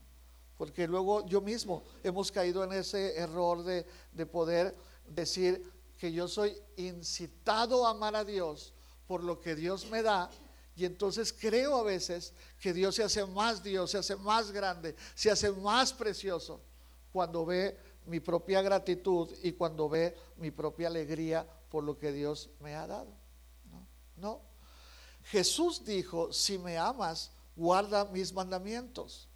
Porque 0.56 0.86
luego 0.86 1.26
yo 1.26 1.40
mismo 1.40 1.82
hemos 2.02 2.30
caído 2.30 2.62
en 2.64 2.72
ese 2.72 3.16
error 3.16 3.62
de, 3.64 3.84
de 4.12 4.26
poder 4.26 4.76
decir 5.06 5.70
que 5.98 6.12
yo 6.12 6.28
soy 6.28 6.56
incitado 6.76 7.86
a 7.86 7.90
amar 7.90 8.14
a 8.16 8.24
Dios 8.24 8.72
por 9.06 9.24
lo 9.24 9.40
que 9.40 9.54
Dios 9.54 9.86
me 9.90 10.02
da 10.02 10.30
y 10.74 10.84
entonces 10.84 11.32
creo 11.32 11.76
a 11.76 11.82
veces 11.82 12.32
que 12.58 12.72
Dios 12.72 12.94
se 12.94 13.04
hace 13.04 13.26
más 13.26 13.62
Dios, 13.62 13.90
se 13.90 13.98
hace 13.98 14.16
más 14.16 14.50
grande, 14.50 14.96
se 15.14 15.30
hace 15.30 15.50
más 15.50 15.92
precioso 15.92 16.62
cuando 17.12 17.44
ve 17.44 17.78
mi 18.06 18.20
propia 18.20 18.62
gratitud 18.62 19.30
y 19.42 19.52
cuando 19.52 19.88
ve 19.88 20.16
mi 20.36 20.50
propia 20.50 20.88
alegría 20.88 21.46
por 21.68 21.84
lo 21.84 21.98
que 21.98 22.10
Dios 22.10 22.50
me 22.60 22.74
ha 22.74 22.86
dado. 22.86 23.14
No, 23.70 23.86
no. 24.16 24.40
Jesús 25.24 25.84
dijo, 25.84 26.32
si 26.32 26.58
me 26.58 26.78
amas, 26.78 27.30
guarda 27.54 28.06
mis 28.06 28.32
mandamientos. 28.32 29.28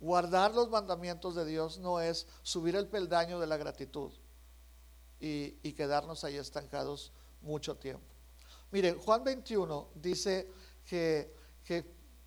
Guardar 0.00 0.54
los 0.54 0.68
mandamientos 0.68 1.34
de 1.34 1.46
Dios 1.46 1.78
no 1.78 2.00
es 2.00 2.26
subir 2.42 2.76
el 2.76 2.88
peldaño 2.88 3.40
de 3.40 3.46
la 3.46 3.56
gratitud 3.56 4.12
y, 5.20 5.58
y 5.62 5.72
quedarnos 5.72 6.24
ahí 6.24 6.36
estancados 6.36 7.12
mucho 7.40 7.76
tiempo. 7.76 8.15
Miren, 8.70 8.98
Juan 8.98 9.22
21 9.22 9.90
dice 9.94 10.50
que, 10.84 11.34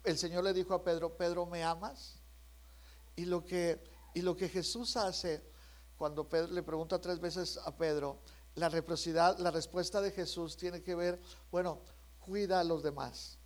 el 0.04 0.18
Señor 0.18 0.44
le 0.44 0.54
dijo 0.54 0.74
a 0.74 0.84
Pedro, 0.84 1.16
Pedro, 1.16 1.46
¿me 1.46 1.64
amas? 1.64 2.16
Y 3.16 3.26
lo 3.26 3.44
que, 3.44 3.82
Jesús 4.52 4.96
hace 4.96 5.44
cuando 5.98 6.28
Pedro 6.28 6.54
le 6.54 6.64
pregunta 6.64 7.02
tres 7.02 7.20
veces 7.20 7.58
a 7.58 7.76
Pedro, 7.76 8.22
la 8.56 8.70
reciprocidad, 8.70 9.38
la 9.40 9.52
respuesta 9.52 10.02
de 10.02 10.12
Jesús 10.12 10.56
tiene 10.56 10.82
que 10.82 10.96
ver, 10.96 11.20
bueno, 11.52 11.82
cuida 12.20 12.62
a 12.62 12.64
los 12.64 12.82
demás, 12.82 13.38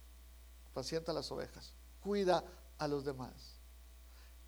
pacienta 0.74 1.12
las 1.14 1.32
ovejas, 1.32 1.74
cuida 2.00 2.44
a 2.78 2.88
los 2.88 3.04
demás. 3.04 3.60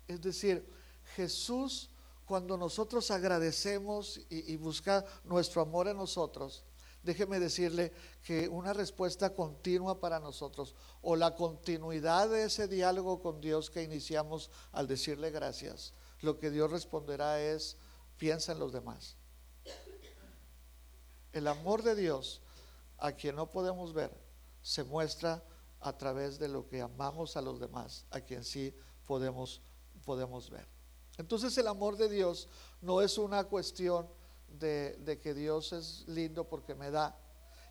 Es 0.06 0.20
decir, 0.20 0.72
Jesús, 1.16 1.90
cuando 2.24 2.56
nosotros 2.56 3.10
agradecemos 3.10 4.18
y, 4.30 4.52
y 4.52 4.56
busca 4.56 5.04
nuestro 5.24 5.62
amor 5.62 5.88
en 5.88 5.96
nosotros, 5.96 6.64
déjeme 7.06 7.38
decirle 7.40 7.92
que 8.22 8.48
una 8.48 8.72
respuesta 8.72 9.32
continua 9.32 10.00
para 10.00 10.20
nosotros 10.20 10.74
o 11.00 11.16
la 11.16 11.34
continuidad 11.34 12.28
de 12.28 12.44
ese 12.44 12.68
diálogo 12.68 13.20
con 13.20 13.40
Dios 13.40 13.70
que 13.70 13.82
iniciamos 13.82 14.50
al 14.72 14.88
decirle 14.88 15.30
gracias, 15.30 15.94
lo 16.20 16.38
que 16.38 16.50
Dios 16.50 16.70
responderá 16.70 17.40
es, 17.40 17.76
piensa 18.18 18.52
en 18.52 18.58
los 18.58 18.72
demás. 18.72 19.16
El 21.32 21.46
amor 21.46 21.82
de 21.82 21.94
Dios, 21.94 22.42
a 22.98 23.12
quien 23.12 23.36
no 23.36 23.50
podemos 23.50 23.94
ver, 23.94 24.10
se 24.60 24.82
muestra 24.82 25.44
a 25.80 25.96
través 25.96 26.38
de 26.38 26.48
lo 26.48 26.66
que 26.66 26.82
amamos 26.82 27.36
a 27.36 27.42
los 27.42 27.60
demás, 27.60 28.04
a 28.10 28.20
quien 28.20 28.42
sí 28.42 28.74
podemos, 29.06 29.60
podemos 30.04 30.50
ver. 30.50 30.66
Entonces 31.18 31.56
el 31.56 31.68
amor 31.68 31.96
de 31.96 32.08
Dios 32.08 32.48
no 32.80 33.00
es 33.00 33.16
una 33.16 33.44
cuestión 33.44 34.08
de, 34.48 35.20
que 35.22 35.34
Dios 35.34 35.72
es 35.72 36.04
lindo 36.08 36.48
porque 36.48 36.74
me 36.74 36.90
da. 36.90 37.18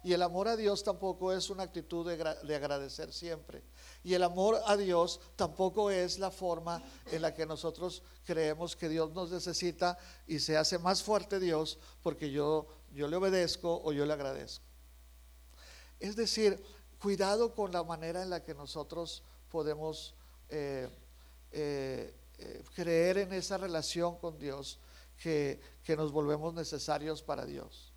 Y 0.03 0.13
el 0.13 0.21
amor 0.21 0.47
a 0.47 0.55
Dios 0.55 0.83
tampoco 0.83 1.33
es 1.33 1.49
una 1.49 1.63
actitud 1.63 2.07
de, 2.07 2.17
de, 2.17 2.55
agradecer 2.55 3.11
siempre. 3.11 3.63
Y 4.03 4.13
el 4.13 4.21
amor 4.21 4.61
a 4.67 4.77
Dios 4.77 5.19
tampoco 5.35 5.89
es 5.89 6.19
la 6.19 6.29
forma 6.29 6.83
en 7.11 7.23
la 7.23 7.33
que 7.33 7.47
nosotros 7.47 8.03
creemos 8.23 8.75
que 8.75 8.87
Dios 8.87 9.11
nos 9.13 9.31
necesita 9.31 9.97
y 10.27 10.39
se 10.39 10.57
hace 10.57 10.77
más 10.77 11.01
fuerte 11.01 11.39
Dios 11.39 11.79
porque 12.03 12.29
yo, 12.29 12.67
yo 12.93 13.07
le 13.07 13.15
obedezco 13.15 13.81
o 13.83 13.91
yo 13.91 14.05
le 14.05 14.13
agradezco. 14.13 14.63
Es 15.99 16.15
decir, 16.15 16.63
cuidado 17.01 17.53
con 17.53 17.71
la 17.71 17.83
manera 17.83 18.21
en 18.21 18.29
la 18.29 18.43
que 18.43 18.53
nosotros 18.53 19.23
podemos 19.49 20.13
eh, 20.49 20.89
eh, 21.51 22.13
eh, 22.37 22.63
creer 22.75 23.17
en 23.19 23.33
esa 23.33 23.57
relación 23.57 24.17
con 24.17 24.37
Dios 24.37 24.79
que, 25.17 25.59
nos 25.97 26.11
volvemos 26.11 26.53
necesarios 26.53 27.21
para 27.21 27.45
Dios. 27.45 27.93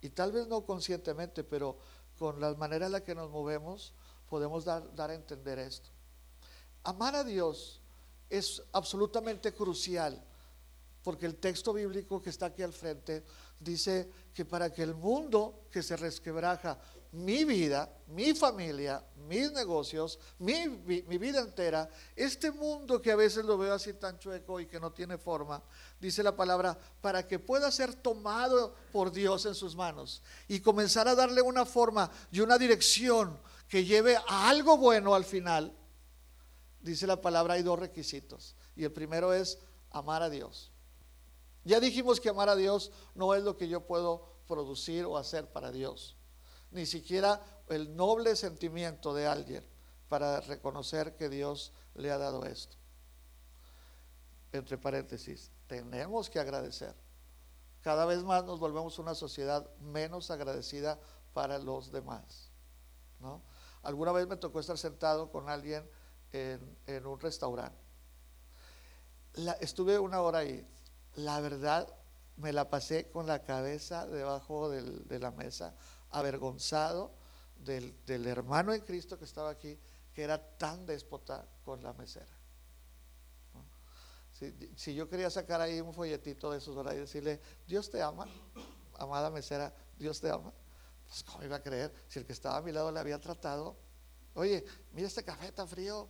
Y 0.00 0.10
tal 0.10 0.32
vez 0.32 0.46
no 0.46 0.64
conscientemente, 0.64 1.44
pero 1.44 1.78
con 2.18 2.40
la 2.40 2.54
manera 2.54 2.86
en 2.86 2.92
la 2.92 3.04
que 3.04 3.14
nos 3.14 3.30
movemos 3.30 3.94
podemos 4.28 4.64
dar, 4.64 4.94
dar 4.94 5.10
a 5.10 5.14
entender 5.14 5.58
esto. 5.58 5.90
Amar 6.84 7.16
a 7.16 7.24
Dios 7.24 7.80
es 8.28 8.62
absolutamente 8.72 9.52
crucial, 9.54 10.22
porque 11.02 11.26
el 11.26 11.36
texto 11.36 11.72
bíblico 11.72 12.20
que 12.20 12.30
está 12.30 12.46
aquí 12.46 12.62
al 12.62 12.72
frente 12.72 13.24
dice 13.58 14.10
que 14.34 14.44
para 14.44 14.72
que 14.72 14.82
el 14.82 14.94
mundo 14.94 15.66
que 15.70 15.82
se 15.82 15.96
resquebraja 15.96 16.78
mi 17.12 17.44
vida, 17.44 17.90
mi 18.08 18.34
familia, 18.34 19.02
mis 19.26 19.50
negocios, 19.52 20.18
mi, 20.38 20.68
vida 20.68 21.40
entera, 21.40 21.88
este 22.14 22.50
mundo 22.50 23.00
que 23.00 23.12
a 23.12 23.16
veces 23.16 23.44
lo 23.44 23.56
veo 23.56 23.72
así 23.72 23.94
tan 23.94 24.18
chueco 24.18 24.60
y 24.60 24.66
que 24.66 24.78
no 24.78 24.92
tiene 24.92 25.16
forma, 25.16 25.62
dice 26.00 26.22
la 26.22 26.36
palabra, 26.36 26.78
para 27.00 27.26
que 27.26 27.38
pueda 27.38 27.70
ser 27.70 27.94
tomado 27.94 28.74
por 28.92 29.10
Dios 29.10 29.46
en 29.46 29.54
sus 29.54 29.74
manos 29.74 30.22
y 30.48 30.60
comenzar 30.60 31.08
a 31.08 31.14
darle 31.14 31.40
una 31.40 31.64
forma 31.64 32.10
y 32.30 32.40
una 32.40 32.58
dirección 32.58 33.38
que 33.68 33.84
lleve 33.84 34.16
a 34.16 34.48
algo 34.48 34.76
bueno 34.76 35.14
al 35.14 35.24
final, 35.24 35.74
dice 36.80 37.06
la 37.06 37.20
palabra, 37.20 37.54
hay 37.54 37.62
dos 37.62 37.78
requisitos. 37.78 38.54
Y 38.76 38.84
el 38.84 38.92
primero 38.92 39.32
es 39.32 39.58
amar 39.90 40.22
a 40.22 40.30
Dios. 40.30 40.70
Ya 41.64 41.80
dijimos 41.80 42.20
que 42.20 42.28
amar 42.28 42.48
a 42.48 42.56
Dios 42.56 42.92
no 43.14 43.34
es 43.34 43.42
lo 43.42 43.56
que 43.56 43.68
yo 43.68 43.86
puedo 43.86 44.38
producir 44.46 45.04
o 45.04 45.18
hacer 45.18 45.50
para 45.52 45.70
Dios 45.70 46.17
ni 46.70 46.86
siquiera 46.86 47.40
el 47.68 47.96
noble 47.96 48.36
sentimiento 48.36 49.14
de 49.14 49.26
alguien 49.26 49.64
para 50.08 50.40
reconocer 50.40 51.16
que 51.16 51.28
Dios 51.28 51.72
le 51.94 52.10
ha 52.10 52.18
dado 52.18 52.44
esto. 52.44 52.76
Entre 54.52 54.78
paréntesis, 54.78 55.50
tenemos 55.66 56.30
que 56.30 56.40
agradecer. 56.40 56.94
Cada 57.82 58.06
vez 58.06 58.22
más 58.22 58.44
nos 58.44 58.58
volvemos 58.58 58.98
una 58.98 59.14
sociedad 59.14 59.68
menos 59.78 60.30
agradecida 60.30 60.98
para 61.34 61.58
los 61.58 61.92
demás. 61.92 62.50
¿no? 63.20 63.42
Alguna 63.82 64.12
vez 64.12 64.26
me 64.26 64.36
tocó 64.36 64.60
estar 64.60 64.78
sentado 64.78 65.30
con 65.30 65.48
alguien 65.48 65.88
en, 66.32 67.06
un 67.06 67.20
restaurante. 67.20 67.78
estuve 69.60 69.98
una 69.98 70.20
hora 70.22 70.40
ahí. 70.40 70.66
La 71.14 71.40
verdad, 71.40 71.94
me 72.36 72.52
la 72.52 72.70
pasé 72.70 73.10
con 73.10 73.26
la 73.26 73.42
cabeza 73.42 74.06
debajo 74.06 74.70
de 74.70 75.18
la 75.18 75.30
mesa 75.30 75.74
avergonzado 76.10 77.12
del, 77.56 78.26
hermano 78.26 78.72
en 78.72 78.80
Cristo 78.82 79.18
que 79.18 79.24
estaba 79.24 79.50
aquí, 79.50 79.78
que 80.14 80.22
era 80.22 80.38
tan 80.58 80.86
déspota 80.86 81.46
con 81.64 81.82
la 81.82 81.92
mesera. 81.92 82.36
Si, 84.76 84.94
yo 84.94 85.08
quería 85.08 85.30
sacar 85.30 85.60
ahí 85.60 85.80
un 85.80 85.92
folletito 85.92 86.52
de 86.52 86.58
esos 86.58 86.76
horas 86.76 86.94
y 86.94 86.98
decirle, 86.98 87.40
Dios 87.66 87.90
te 87.90 88.00
ama, 88.00 88.24
amada 88.98 89.30
mesera, 89.30 89.74
Dios 89.98 90.20
te 90.20 90.30
ama, 90.30 90.52
pues 91.08 91.24
¿cómo 91.24 91.42
iba 91.42 91.56
a 91.56 91.62
creer 91.62 91.92
si 92.06 92.20
el 92.20 92.26
que 92.26 92.32
estaba 92.32 92.58
a 92.58 92.62
mi 92.62 92.70
lado 92.70 92.92
le 92.92 93.00
había 93.00 93.20
tratado? 93.20 93.76
Oye, 94.34 94.64
mira 94.92 95.08
este 95.08 95.24
café 95.24 95.48
está 95.48 95.66
frío, 95.66 96.08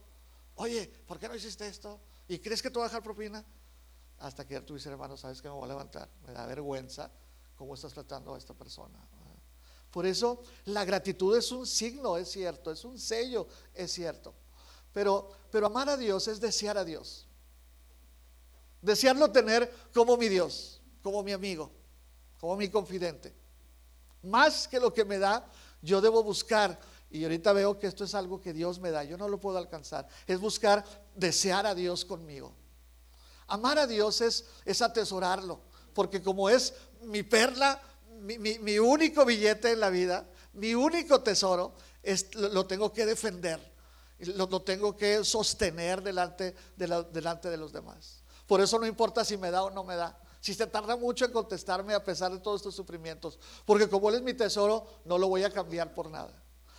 oye, 0.57 0.87
¿por 1.07 1.19
qué 1.19 1.29
no 1.29 1.35
hiciste 1.35 1.67
esto? 1.67 2.01
¿Y 2.27 2.39
crees 2.39 2.61
que 2.61 2.69
te 2.69 2.75
voy 2.75 2.85
a 2.85 2.89
dejar 2.89 3.03
propina? 3.03 3.43
Hasta 4.19 4.47
que 4.47 4.61
tú 4.61 4.75
dices, 4.75 4.93
hermano, 4.93 5.17
sabes 5.17 5.41
que 5.41 5.49
me 5.49 5.55
voy 5.55 5.65
a 5.65 5.69
levantar. 5.69 6.11
Me 6.27 6.33
da 6.33 6.45
vergüenza 6.45 7.11
cómo 7.57 7.75
estás 7.75 7.95
tratando 7.95 8.35
a 8.35 8.39
esta 8.39 8.53
persona. 8.53 8.99
Por 9.91 10.07
eso 10.07 10.43
la 10.67 10.85
gratitud 10.85 11.37
es 11.37 11.51
un 11.51 11.67
signo, 11.67 12.17
es 12.17 12.31
cierto, 12.31 12.71
es 12.71 12.85
un 12.85 12.99
sello, 12.99 13.47
es 13.75 13.93
cierto. 13.93 14.35
Pero, 14.93 15.31
pero 15.51 15.67
amar 15.67 15.89
a 15.89 15.97
Dios 15.97 16.29
es 16.29 16.41
desear 16.41 16.77
a 16.77 16.85
Dios. 16.85 17.27
Desearlo 18.83 19.31
tener 19.33 19.73
como 19.93 20.17
mi 20.17 20.29
Dios, 20.29 20.81
como 21.03 21.23
mi 21.23 21.33
amigo, 21.33 21.71
como 22.39 22.57
mi 22.57 22.69
confidente. 22.69 23.35
Más 24.23 24.69
que 24.69 24.79
lo 24.79 24.93
que 24.93 25.05
me 25.05 25.19
da, 25.19 25.51
yo 25.83 26.01
debo 26.01 26.23
buscar. 26.23 26.79
Y 27.11 27.23
ahorita 27.23 27.53
veo 27.53 27.79
que 27.79 27.87
esto 27.87 28.05
es 28.05 28.15
algo 28.15 28.41
que 28.41 28.53
Dios 28.53 28.79
me 28.79 28.91
da, 28.91 29.03
yo 29.05 29.17
no 29.17 29.29
lo 29.29 29.41
puedo 29.41 29.57
alcanzar. 29.57 30.07
Es 30.27 30.39
buscar 30.39 30.85
desear 31.15 31.67
a 31.67 31.75
Dios 31.75 32.05
conmigo. 32.05 32.53
Amar 33.47 33.79
a 33.79 33.87
Dios 33.87 34.21
es, 34.21 34.45
es 34.67 34.83
atesorarlo, 34.83 35.61
porque 35.95 36.23
como 36.23 36.51
es 36.51 36.75
mi 37.01 37.23
perla, 37.23 37.81
mi, 38.21 38.79
único 38.79 39.25
billete 39.25 39.73
en 39.73 39.81
la 39.81 39.91
vida, 39.91 40.29
mi 40.55 40.75
único 40.75 41.21
tesoro, 41.21 41.75
es, 42.03 42.35
lo, 42.35 42.67
tengo 42.67 42.93
que 42.93 43.07
defender, 43.07 43.61
lo, 44.19 44.63
tengo 44.63 44.97
que 44.97 45.25
sostener 45.25 46.03
delante 46.03 46.55
de, 46.77 47.05
delante 47.13 47.51
de 47.51 47.57
los 47.57 47.73
demás. 47.73 48.23
Por 48.47 48.61
eso 48.61 48.79
no 48.79 48.87
importa 48.87 49.25
si 49.25 49.37
me 49.37 49.51
da 49.51 49.65
o 49.65 49.71
no 49.71 49.85
me 49.85 49.97
da. 49.97 50.19
Si 50.41 50.55
se 50.55 50.67
tarda 50.67 50.97
mucho 50.97 51.25
en 51.25 51.33
contestarme 51.33 51.95
a 51.95 52.05
pesar 52.05 52.33
de 52.33 52.39
todos 52.39 52.61
estos 52.61 52.75
sufrimientos, 52.75 53.39
porque 53.65 53.89
como 53.89 54.09
Él 54.09 54.17
es 54.17 54.23
mi 54.23 54.35
tesoro, 54.35 54.87
no 55.05 55.19
lo 55.19 55.29
voy 55.29 55.45
a 55.45 55.51
cambiar 55.51 55.93
por 55.95 56.09
nada. 56.11 56.33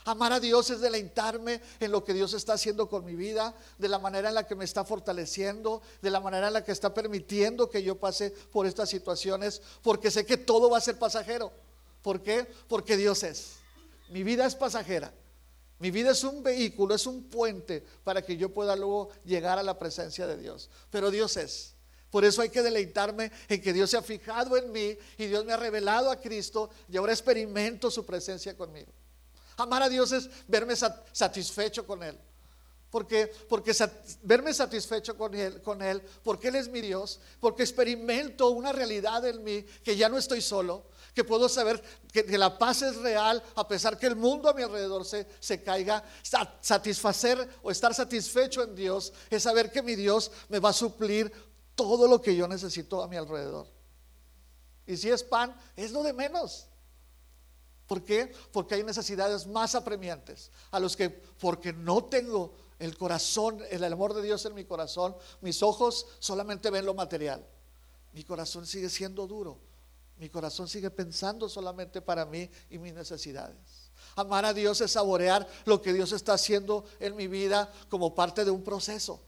Amar 0.06 0.34
a 0.34 0.40
Dios 0.40 0.70
es 0.70 0.82
deleitarme 0.82 1.62
en 1.80 1.92
lo 1.92 2.04
que 2.04 2.14
Dios 2.14 2.34
está 2.34 2.54
haciendo 2.54 2.90
con 2.90 3.06
mi 3.06 3.16
vida, 3.16 3.54
de 3.78 3.90
la 3.90 4.00
manera 4.00 4.30
en 4.30 4.36
la 4.36 4.48
que 4.48 4.56
me 4.56 4.66
está 4.66 4.84
fortaleciendo, 4.86 5.82
de 6.02 6.10
la 6.10 6.20
manera 6.20 6.48
en 6.48 6.54
la 6.54 6.64
que 6.64 6.72
está 6.72 6.94
permitiendo 6.94 7.70
que 7.70 7.84
yo 7.84 8.00
pase 8.00 8.32
por 8.52 8.66
estas 8.66 8.90
situaciones, 8.90 9.62
porque 9.82 10.12
sé 10.12 10.26
que 10.26 10.38
todo 10.38 10.70
va 10.70 10.78
a 10.78 10.82
ser 10.82 10.98
pasajero. 10.98 11.52
¿Por 12.02 12.22
qué? 12.22 12.48
Porque 12.68 12.98
Dios 12.98 13.24
es. 13.24 13.58
Mi 14.10 14.24
vida 14.24 14.46
es 14.46 14.56
pasajera. 14.56 15.14
Mi 15.80 15.92
vida 15.92 16.12
es 16.12 16.24
un 16.24 16.44
vehículo, 16.44 16.96
es 16.96 17.06
un 17.06 17.24
puente 17.24 17.84
para 18.04 18.22
que 18.22 18.36
yo 18.36 18.54
pueda 18.54 18.76
luego 18.76 19.10
llegar 19.24 19.58
a 19.60 19.64
la 19.64 19.80
presencia 19.80 20.28
de 20.28 20.38
Dios. 20.38 20.70
Pero 20.90 21.10
Dios 21.10 21.38
es. 21.38 21.76
Por 22.10 22.26
eso 22.26 22.42
hay 22.42 22.50
que 22.50 22.64
deleitarme 22.64 23.32
en 23.48 23.62
que 23.62 23.72
Dios 23.72 23.90
se 23.90 23.98
ha 23.98 24.02
fijado 24.02 24.58
en 24.58 24.72
mí 24.72 24.98
y 25.18 25.28
Dios 25.28 25.46
me 25.46 25.54
ha 25.54 25.58
revelado 25.58 26.10
a 26.10 26.20
Cristo 26.20 26.70
y 26.90 26.98
ahora 26.98 27.14
experimento 27.14 27.92
su 27.92 28.06
presencia 28.06 28.58
conmigo. 28.58 28.92
Amar 29.60 29.84
a 29.84 29.90
Dios 29.90 30.12
es 30.12 30.30
verme 30.48 30.76
satisfecho 30.76 31.86
con 31.86 32.04
Él. 32.04 32.18
Porque, 32.90 33.32
porque 33.48 33.76
verme 34.24 34.52
satisfecho 34.52 35.16
con 35.16 35.36
él, 35.36 35.62
con 35.62 35.82
él, 35.84 36.02
porque 36.24 36.48
Él 36.48 36.56
es 36.56 36.68
mi 36.70 36.82
Dios, 36.82 37.20
porque 37.40 37.62
experimento 37.62 38.50
una 38.50 38.72
realidad 38.72 39.24
en 39.28 39.44
mí, 39.44 39.64
que 39.84 39.96
ya 39.96 40.10
no 40.10 40.18
estoy 40.18 40.42
solo, 40.42 40.86
que 41.14 41.24
puedo 41.24 41.48
saber 41.48 41.84
que, 42.12 42.24
la 42.38 42.58
paz 42.58 42.82
es 42.82 42.96
real, 42.96 43.44
a 43.56 43.68
pesar 43.68 44.00
que 44.00 44.08
el 44.08 44.16
mundo 44.16 44.50
a 44.50 44.54
mi 44.54 44.64
alrededor 44.64 45.06
se, 45.06 45.28
se 45.40 45.62
caiga. 45.62 46.04
Satisfacer 46.62 47.48
o 47.62 47.70
estar 47.70 47.94
satisfecho 47.94 48.64
en 48.64 48.74
Dios 48.74 49.14
es 49.30 49.44
saber 49.44 49.72
que 49.72 49.84
mi 49.84 49.96
Dios 49.96 50.32
me 50.48 50.60
va 50.60 50.70
a 50.70 50.74
suplir 50.74 51.32
todo 51.76 52.08
lo 52.08 52.20
que 52.20 52.36
yo 52.36 52.48
necesito 52.48 53.04
a 53.04 53.08
mi 53.08 53.18
alrededor. 53.18 53.68
Y 54.88 54.98
si 54.98 55.10
es 55.12 55.24
pan, 55.24 55.56
es 55.76 55.92
lo 55.92 56.02
de 56.02 56.14
menos. 56.14 56.68
¿Por 57.90 58.04
qué? 58.04 58.32
Porque 58.52 58.76
hay 58.76 58.84
necesidades 58.84 59.48
más 59.48 59.74
apremiantes 59.74 60.52
a 60.70 60.80
los 60.80 60.96
que, 60.96 61.10
porque 61.10 61.74
no 61.74 62.04
tengo 62.04 62.54
el 62.78 62.96
corazón, 62.96 63.64
el 63.72 63.84
amor 63.84 64.14
de 64.14 64.22
Dios 64.22 64.46
en 64.46 64.54
mi 64.54 64.64
corazón, 64.64 65.16
mis 65.42 65.64
ojos 65.64 66.06
solamente 66.20 66.70
ven 66.70 66.86
lo 66.86 66.94
material. 66.94 67.44
Mi 68.14 68.24
corazón 68.24 68.68
sigue 68.68 68.90
siendo 68.92 69.26
duro. 69.26 69.58
Mi 70.20 70.30
corazón 70.30 70.68
sigue 70.68 70.92
pensando 70.92 71.50
solamente 71.50 72.00
para 72.00 72.28
mí 72.28 72.48
y 72.70 72.78
mis 72.78 72.94
necesidades. 72.94 73.90
Amar 74.16 74.46
a 74.46 74.54
Dios 74.54 74.82
es 74.82 74.92
saborear 74.92 75.48
lo 75.66 75.82
que 75.82 75.92
Dios 75.92 76.12
está 76.12 76.34
haciendo 76.34 76.86
en 77.00 77.16
mi 77.16 77.26
vida 77.26 77.74
como 77.90 78.14
parte 78.14 78.46
de 78.46 78.52
un 78.52 78.64
proceso. 78.64 79.20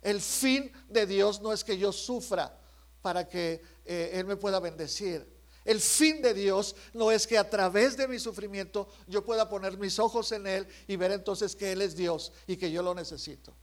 El 0.00 0.22
fin 0.22 0.72
de 0.88 1.04
Dios 1.04 1.42
no 1.42 1.52
es 1.52 1.62
que 1.62 1.76
yo 1.76 1.92
sufra 1.92 2.58
para 3.02 3.28
que 3.28 3.60
eh, 3.84 4.12
Él 4.14 4.24
me 4.24 4.36
pueda 4.36 4.58
bendecir. 4.58 5.33
El 5.64 5.80
fin 5.80 6.20
de 6.20 6.34
Dios 6.34 6.76
no 6.92 7.10
es 7.10 7.26
que 7.26 7.38
a 7.38 7.48
través 7.48 7.96
de 7.96 8.06
mi 8.06 8.18
sufrimiento 8.18 8.88
yo 9.06 9.24
pueda 9.24 9.48
poner 9.48 9.78
mis 9.78 9.98
ojos 9.98 10.30
en 10.32 10.46
Él 10.46 10.68
y 10.86 10.96
ver 10.96 11.12
entonces 11.12 11.56
que 11.56 11.72
Él 11.72 11.80
es 11.80 11.96
Dios 11.96 12.32
y 12.46 12.56
que 12.56 12.70
yo 12.70 12.82
lo 12.82 12.94
necesito. 12.94 13.54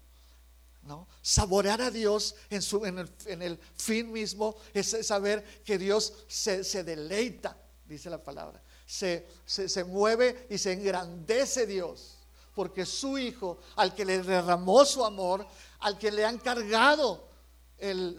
¿No? 0.84 1.08
Saborear 1.22 1.80
a 1.80 1.92
Dios 1.92 2.36
en, 2.50 2.64
su, 2.64 2.84
en, 2.86 2.98
el, 2.98 3.60
fin 3.76 4.12
mismo 4.12 4.56
es 4.74 4.98
saber 5.06 5.44
que 5.64 5.78
Dios 5.78 6.12
se, 6.28 6.84
deleita, 6.84 7.56
dice 7.86 8.10
la 8.10 8.24
palabra, 8.24 8.60
se, 8.88 9.28
se 9.46 9.84
mueve 9.84 10.48
y 10.50 10.58
se 10.58 10.74
engrandece 10.74 11.68
Dios, 11.68 12.18
porque 12.56 12.88
su 12.88 13.20
Hijo, 13.20 13.60
al 13.76 13.94
que 13.94 14.06
le 14.06 14.24
derramó 14.24 14.84
su 14.84 15.06
amor, 15.06 15.46
al 15.82 16.00
que 16.00 16.12
le 16.12 16.26
han 16.26 16.40
cargado 16.40 17.31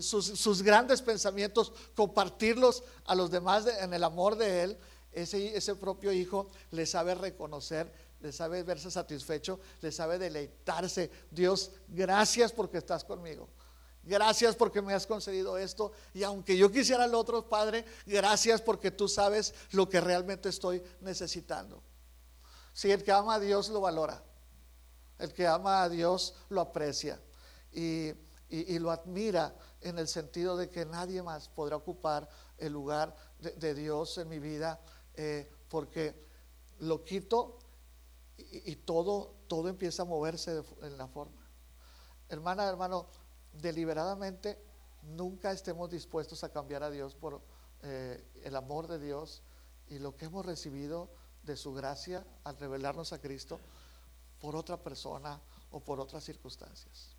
sus, 0.01 0.62
grandes 0.62 1.03
pensamientos, 1.03 1.72
compartirlos 1.94 2.83
a 3.05 3.14
los 3.14 3.31
demás 3.31 3.66
en 3.66 3.94
el 3.94 4.05
amor 4.05 4.37
de 4.37 4.62
Él, 4.62 4.79
ese, 5.12 5.57
ese 5.57 5.75
propio 5.77 6.12
hijo 6.12 6.48
le 6.70 6.87
sabe 6.87 7.14
reconocer, 7.14 7.92
le 8.20 8.33
sabe 8.33 8.62
verse 8.62 8.90
satisfecho, 8.90 9.61
le 9.81 9.92
sabe 9.92 10.18
deleitarse. 10.18 11.11
Dios, 11.31 11.72
gracias 11.88 12.53
porque 12.53 12.79
estás 12.79 13.05
conmigo. 13.05 13.48
Gracias 14.05 14.57
porque 14.57 14.83
me 14.83 14.94
has 14.94 15.07
concedido 15.07 15.57
esto. 15.57 15.92
Y 16.12 16.25
aunque 16.25 16.57
yo 16.57 16.70
quisiera 16.70 17.05
el 17.05 17.14
otro, 17.14 17.48
Padre, 17.48 17.85
gracias 18.07 18.61
porque 18.61 18.90
tú 18.90 19.09
sabes 19.09 19.55
lo 19.70 19.88
que 19.88 20.01
realmente 20.01 20.48
estoy 20.48 20.83
necesitando. 21.01 21.83
Si 22.72 22.90
el 22.90 23.05
que 23.05 23.12
ama 23.12 23.35
a 23.35 23.40
Dios 23.40 23.68
lo 23.68 23.81
valora, 23.81 24.22
el 25.18 25.33
que 25.33 25.46
ama 25.46 25.83
a 25.83 25.88
Dios 25.88 26.35
lo 26.48 26.61
aprecia. 26.61 27.20
Y 27.72 28.12
y, 28.53 28.79
lo 28.79 28.91
admira 28.91 29.55
en 29.81 29.99
el 29.99 30.07
sentido 30.07 30.59
de 30.59 30.69
que 30.69 30.85
nadie 30.85 31.23
más 31.23 31.49
podrá 31.49 31.77
ocupar 31.77 32.29
el 32.59 32.75
lugar 32.75 33.17
de, 33.38 33.75
Dios 33.75 34.19
en 34.19 34.29
mi 34.29 34.38
vida, 34.38 34.79
eh, 35.15 35.51
porque 35.71 36.29
lo 36.81 37.03
quito 37.03 37.59
y, 38.37 38.77
todo, 38.77 39.37
todo 39.49 39.71
empieza 39.71 40.03
a 40.03 40.05
moverse 40.05 40.62
en 40.83 40.99
la 40.99 41.09
forma. 41.09 41.49
Hermana, 42.29 42.69
hermano, 42.69 43.07
deliberadamente 43.55 44.59
nunca 45.03 45.51
estemos 45.51 45.91
dispuestos 45.91 46.45
a 46.45 46.51
cambiar 46.51 46.83
a 46.83 46.91
Dios 46.91 47.15
por 47.15 47.41
eh, 47.83 48.23
el 48.45 48.55
amor 48.55 48.87
de 48.87 48.99
Dios 48.99 49.43
y 49.88 49.99
lo 49.99 50.15
que 50.15 50.27
hemos 50.27 50.45
recibido 50.45 51.09
de 51.43 51.57
su 51.57 51.73
gracia 51.73 52.27
al 52.45 52.59
revelarnos 52.59 53.15
a 53.15 53.19
Cristo 53.19 53.61
por 54.38 54.57
otra 54.57 54.77
persona 54.77 55.41
o 55.71 55.81
por 55.81 56.01
otras 56.01 56.23
circunstancias. 56.23 57.17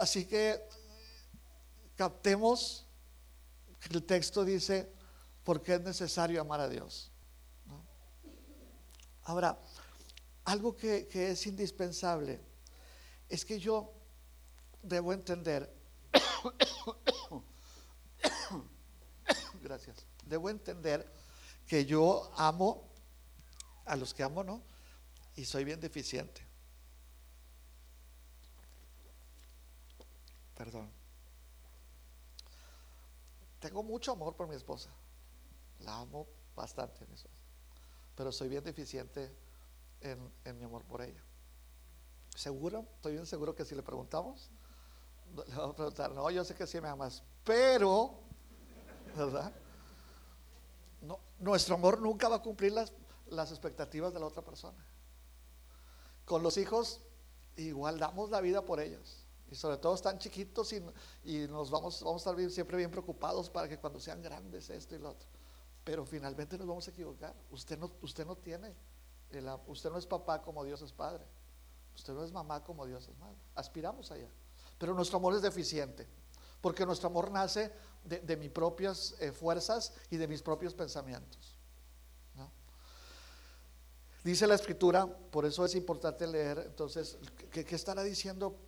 Así 0.00 0.26
que 0.26 0.60
captemos 1.96 2.86
que 3.80 3.94
el 3.94 4.04
texto 4.04 4.44
dice, 4.44 4.92
porque 5.44 5.74
es 5.74 5.80
necesario 5.80 6.40
amar 6.40 6.60
a 6.60 6.68
Dios. 6.68 7.12
Ahora, 9.22 9.58
algo 10.44 10.74
que, 10.74 11.06
que 11.06 11.30
es 11.30 11.46
indispensable 11.46 12.40
es 13.28 13.44
que 13.44 13.60
yo 13.60 13.92
debo 14.82 15.12
entender, 15.12 15.72
gracias, 19.62 20.06
debo 20.24 20.50
entender 20.50 21.08
que 21.66 21.84
yo 21.84 22.32
amo 22.36 22.88
a 23.84 23.96
los 23.96 24.14
que 24.14 24.22
amo, 24.22 24.42
¿no? 24.42 24.62
Y 25.36 25.44
soy 25.44 25.64
bien 25.64 25.80
deficiente. 25.80 26.47
Perdón. 30.58 30.90
Tengo 33.60 33.84
mucho 33.84 34.10
amor 34.10 34.34
por 34.34 34.48
mi 34.48 34.56
esposa. 34.56 34.90
La 35.78 35.98
amo 35.98 36.26
bastante, 36.56 37.06
mi 37.06 37.14
esposa. 37.14 37.44
Pero 38.16 38.32
soy 38.32 38.48
bien 38.48 38.64
deficiente 38.64 39.32
en, 40.00 40.58
mi 40.58 40.64
amor 40.64 40.82
por 40.84 41.00
ella. 41.00 41.22
¿Seguro? 42.34 42.88
Estoy 42.96 43.12
bien 43.12 43.26
seguro 43.26 43.54
que 43.54 43.64
si 43.64 43.76
le 43.76 43.84
preguntamos, 43.84 44.50
le 45.46 45.54
vamos 45.54 45.74
a 45.74 45.76
preguntar, 45.76 46.10
no, 46.10 46.28
yo 46.28 46.44
sé 46.44 46.56
que 46.56 46.66
sí 46.66 46.80
me 46.80 46.88
amas, 46.88 47.22
pero, 47.44 48.18
¿verdad? 49.16 49.52
No, 51.02 51.20
nuestro 51.38 51.76
amor 51.76 52.00
nunca 52.00 52.28
va 52.28 52.36
a 52.36 52.42
cumplir 52.42 52.72
las, 52.72 52.92
las 53.28 53.52
expectativas 53.52 54.12
de 54.12 54.18
la 54.18 54.26
otra 54.26 54.42
persona. 54.42 54.84
Con 56.24 56.42
los 56.42 56.56
hijos, 56.56 57.00
igual 57.56 58.00
damos 58.00 58.30
la 58.30 58.40
vida 58.40 58.64
por 58.64 58.80
ellos. 58.80 59.27
Y 59.50 59.54
sobre 59.54 59.78
todo 59.78 59.94
están 59.94 60.18
chiquitos 60.18 60.72
y, 60.72 61.46
nos 61.48 61.70
vamos, 61.70 62.02
vamos 62.02 62.26
a 62.26 62.30
estar 62.30 62.50
siempre 62.50 62.76
bien 62.76 62.90
preocupados 62.90 63.48
para 63.48 63.68
que 63.68 63.78
cuando 63.78 63.98
sean 63.98 64.22
grandes 64.22 64.68
esto 64.70 64.94
y 64.94 64.98
lo 64.98 65.10
otro. 65.10 65.28
Pero 65.84 66.04
finalmente 66.04 66.58
nos 66.58 66.66
vamos 66.66 66.86
a 66.86 66.90
equivocar. 66.90 67.34
Usted 67.50 67.78
no, 67.78 67.90
usted 68.02 68.26
no 68.26 68.36
tiene, 68.36 68.74
usted 69.66 69.90
no 69.90 69.98
es 69.98 70.06
papá 70.06 70.42
como 70.42 70.64
Dios 70.64 70.82
es 70.82 70.92
padre. 70.92 71.24
Usted 71.94 72.12
no 72.12 72.22
es 72.22 72.32
mamá 72.32 72.62
como 72.62 72.86
Dios 72.86 73.08
es 73.08 73.16
madre. 73.18 73.38
Aspiramos 73.54 74.10
allá. 74.10 74.28
Pero 74.78 74.94
nuestro 74.94 75.16
amor 75.18 75.34
es 75.34 75.42
deficiente. 75.42 76.06
Porque 76.60 76.84
nuestro 76.84 77.08
amor 77.08 77.30
nace 77.30 77.72
de, 78.04 78.36
mis 78.36 78.50
propias 78.50 79.14
eh, 79.20 79.32
fuerzas 79.32 79.94
y 80.10 80.16
de 80.16 80.28
mis 80.28 80.42
propios 80.42 80.74
pensamientos. 80.74 81.58
Dice 84.24 84.46
la 84.46 84.56
escritura, 84.56 85.06
por 85.06 85.46
eso 85.46 85.64
es 85.64 85.74
importante 85.74 86.26
leer, 86.26 86.62
entonces, 86.66 87.16
¿qué, 87.50 87.64
estará 87.70 88.02
diciendo 88.02 88.58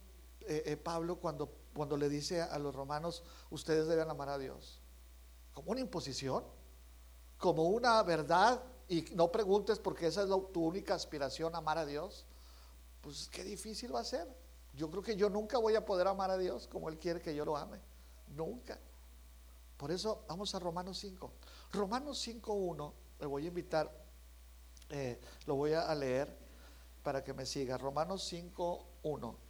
eh, 0.51 0.65
eh, 0.67 0.77
Pablo 0.77 1.21
cuando, 1.21 1.49
cuando 1.73 1.97
le 1.97 2.09
dice 2.09 2.43
a 2.43 2.59
los 2.59 2.75
romanos, 2.75 3.23
ustedes 3.51 3.87
deben 3.87 4.11
amar 4.11 4.31
a 4.31 4.37
Dios? 4.37 4.81
¿Como 5.55 5.71
una 5.71 5.81
imposición? 5.81 6.43
¿Como 7.39 7.69
una 7.69 8.03
verdad? 8.03 8.61
Y 8.89 9.03
no 9.15 9.31
preguntes 9.31 9.79
porque 9.79 10.09
esa 10.09 10.25
es 10.25 10.29
tu 10.53 10.65
única 10.65 10.95
aspiración, 10.97 11.55
amar 11.55 11.79
a 11.79 11.87
Dios. 11.87 12.27
Pues 13.01 13.29
qué 13.29 13.45
difícil 13.45 13.95
va 13.95 14.01
a 14.01 14.05
ser. 14.05 14.27
Yo 14.75 14.91
creo 14.91 15.05
que 15.05 15.15
yo 15.15 15.31
nunca 15.31 15.57
voy 15.57 15.77
a 15.77 15.85
poder 15.85 16.09
amar 16.09 16.33
a 16.33 16.37
Dios 16.37 16.67
como 16.67 16.89
Él 16.89 16.99
quiere 16.99 17.21
que 17.21 17.33
yo 17.33 17.45
lo 17.45 17.57
ame. 17.57 17.79
Nunca. 18.35 18.77
Por 19.77 19.93
eso 19.93 20.25
vamos 20.27 20.53
a 20.57 20.59
Romanos 20.59 20.99
5. 20.99 21.31
Romanos 21.75 22.27
5.1, 22.27 22.93
le 23.21 23.27
voy 23.27 23.45
a 23.45 23.49
invitar, 23.49 23.89
eh, 24.89 25.21
lo 25.47 25.55
voy 25.55 25.75
a 25.75 25.95
leer 25.95 26.37
para 27.05 27.23
que 27.23 27.33
me 27.35 27.47
siga. 27.47 27.79
Romanos 27.79 28.33
5.1. 28.33 29.50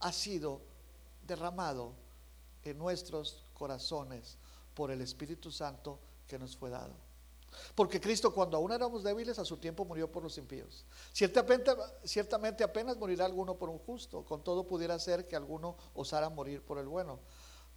ha 0.00 0.12
sido 0.12 0.60
derramado 1.26 1.92
en 2.62 2.78
nuestros 2.78 3.44
corazones 3.54 4.38
por 4.74 4.90
el 4.90 5.00
Espíritu 5.00 5.50
Santo 5.50 5.98
que 6.26 6.38
nos 6.38 6.56
fue 6.56 6.70
dado. 6.70 6.94
Porque 7.74 8.00
Cristo 8.00 8.34
cuando 8.34 8.56
aún 8.56 8.72
éramos 8.72 9.02
débiles 9.02 9.38
a 9.38 9.44
su 9.44 9.56
tiempo 9.56 9.84
murió 9.84 10.10
por 10.10 10.22
los 10.22 10.36
impíos. 10.36 10.84
Ciertamente, 11.12 11.70
ciertamente 12.04 12.64
apenas 12.64 12.96
morirá 12.96 13.24
alguno 13.24 13.56
por 13.56 13.70
un 13.70 13.78
justo, 13.78 14.24
con 14.24 14.42
todo 14.42 14.66
pudiera 14.66 14.98
ser 14.98 15.26
que 15.26 15.36
alguno 15.36 15.76
osara 15.94 16.28
morir 16.28 16.62
por 16.62 16.78
el 16.78 16.86
bueno. 16.86 17.20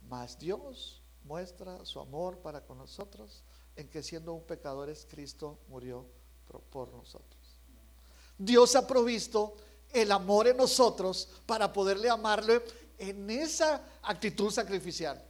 Mas 0.10 0.38
Dios 0.38 1.01
muestra 1.23 1.86
su 1.86 1.99
amor 1.99 2.39
para 2.39 2.65
con 2.65 2.77
nosotros 2.77 3.43
en 3.75 3.89
que 3.89 4.03
siendo 4.03 4.34
un 4.34 4.43
pecadores 4.43 5.08
Cristo 5.10 5.60
murió 5.67 6.05
por 6.71 6.91
nosotros. 6.91 7.39
Dios 8.38 8.75
ha 8.75 8.88
provisto 8.88 9.55
el 9.91 10.12
amor 10.12 10.47
en 10.47 10.58
nosotros 10.58 11.30
para 11.45 11.71
poderle 11.71 12.10
amarle 12.10 12.63
en 12.97 13.30
esa 13.30 13.82
actitud 14.02 14.52
sacrificial. 14.52 15.23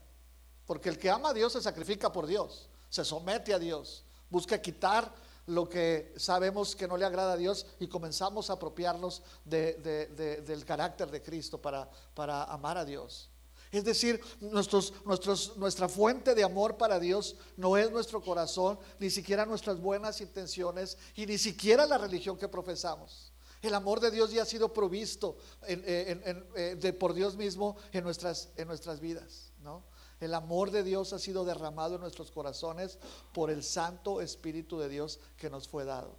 Porque 0.66 0.90
el 0.90 0.98
que 0.98 1.10
ama 1.10 1.30
a 1.30 1.34
Dios 1.34 1.54
se 1.54 1.62
sacrifica 1.62 2.12
por 2.12 2.28
Dios, 2.28 2.70
se 2.90 3.04
somete 3.04 3.54
a 3.54 3.60
Dios, 3.60 4.04
busca 4.30 4.62
quitar 4.62 5.14
lo 5.48 5.68
que 5.68 6.14
sabemos 6.16 6.76
que 6.76 6.88
no 6.88 6.96
le 6.96 7.06
agrada 7.06 7.34
a 7.34 7.38
Dios 7.38 7.66
y 7.80 7.88
comenzamos 7.88 8.50
a 8.50 8.54
apropiarnos 8.54 9.24
del 9.46 10.64
carácter 10.66 11.10
de 11.10 11.24
Cristo 11.24 11.60
para, 11.60 11.90
para 12.14 12.44
amar 12.44 12.78
a 12.78 12.86
Dios. 12.86 13.30
Es 13.72 13.84
decir, 13.84 14.20
nuestra 14.42 15.90
fuente 15.90 16.34
de 16.34 16.44
amor 16.44 16.78
para 16.78 17.00
Dios 17.00 17.36
no 17.56 17.78
es 17.78 17.92
nuestro 17.92 18.22
corazón, 18.22 18.80
ni 19.00 19.12
siquiera 19.12 19.46
nuestras 19.46 19.80
buenas 19.80 20.22
intenciones 20.22 20.98
y 21.16 21.28
ni 21.28 21.38
siquiera 21.38 21.86
la 21.86 22.00
religión 22.00 22.38
que 22.38 22.48
profesamos. 22.48 23.32
El 23.62 23.74
amor 23.74 24.00
de 24.00 24.12
Dios 24.12 24.32
ya 24.32 24.44
ha 24.44 24.46
sido 24.46 24.72
provisto 24.72 25.38
eh, 25.68 26.78
de, 26.80 26.94
por 26.94 27.14
Dios 27.14 27.36
mismo 27.36 27.76
en 27.92 28.04
nuestras, 28.04 28.50
en 28.56 28.68
nuestras 28.68 29.00
vidas. 29.00 29.52
¿no? 29.62 29.84
El 30.20 30.34
amor 30.34 30.72
de 30.72 30.84
Dios 30.84 31.14
ha 31.14 31.20
sido 31.20 31.46
derramado 31.46 31.96
en 31.96 32.02
nuestros 32.02 32.32
corazones 32.32 32.98
por 33.34 33.50
el 33.50 33.64
Santo 33.64 34.22
Espíritu 34.22 34.80
de 34.80 34.90
Dios 34.90 35.20
que 35.38 35.50
nos 35.50 35.68
fue 35.68 35.86
dado. 35.86 36.16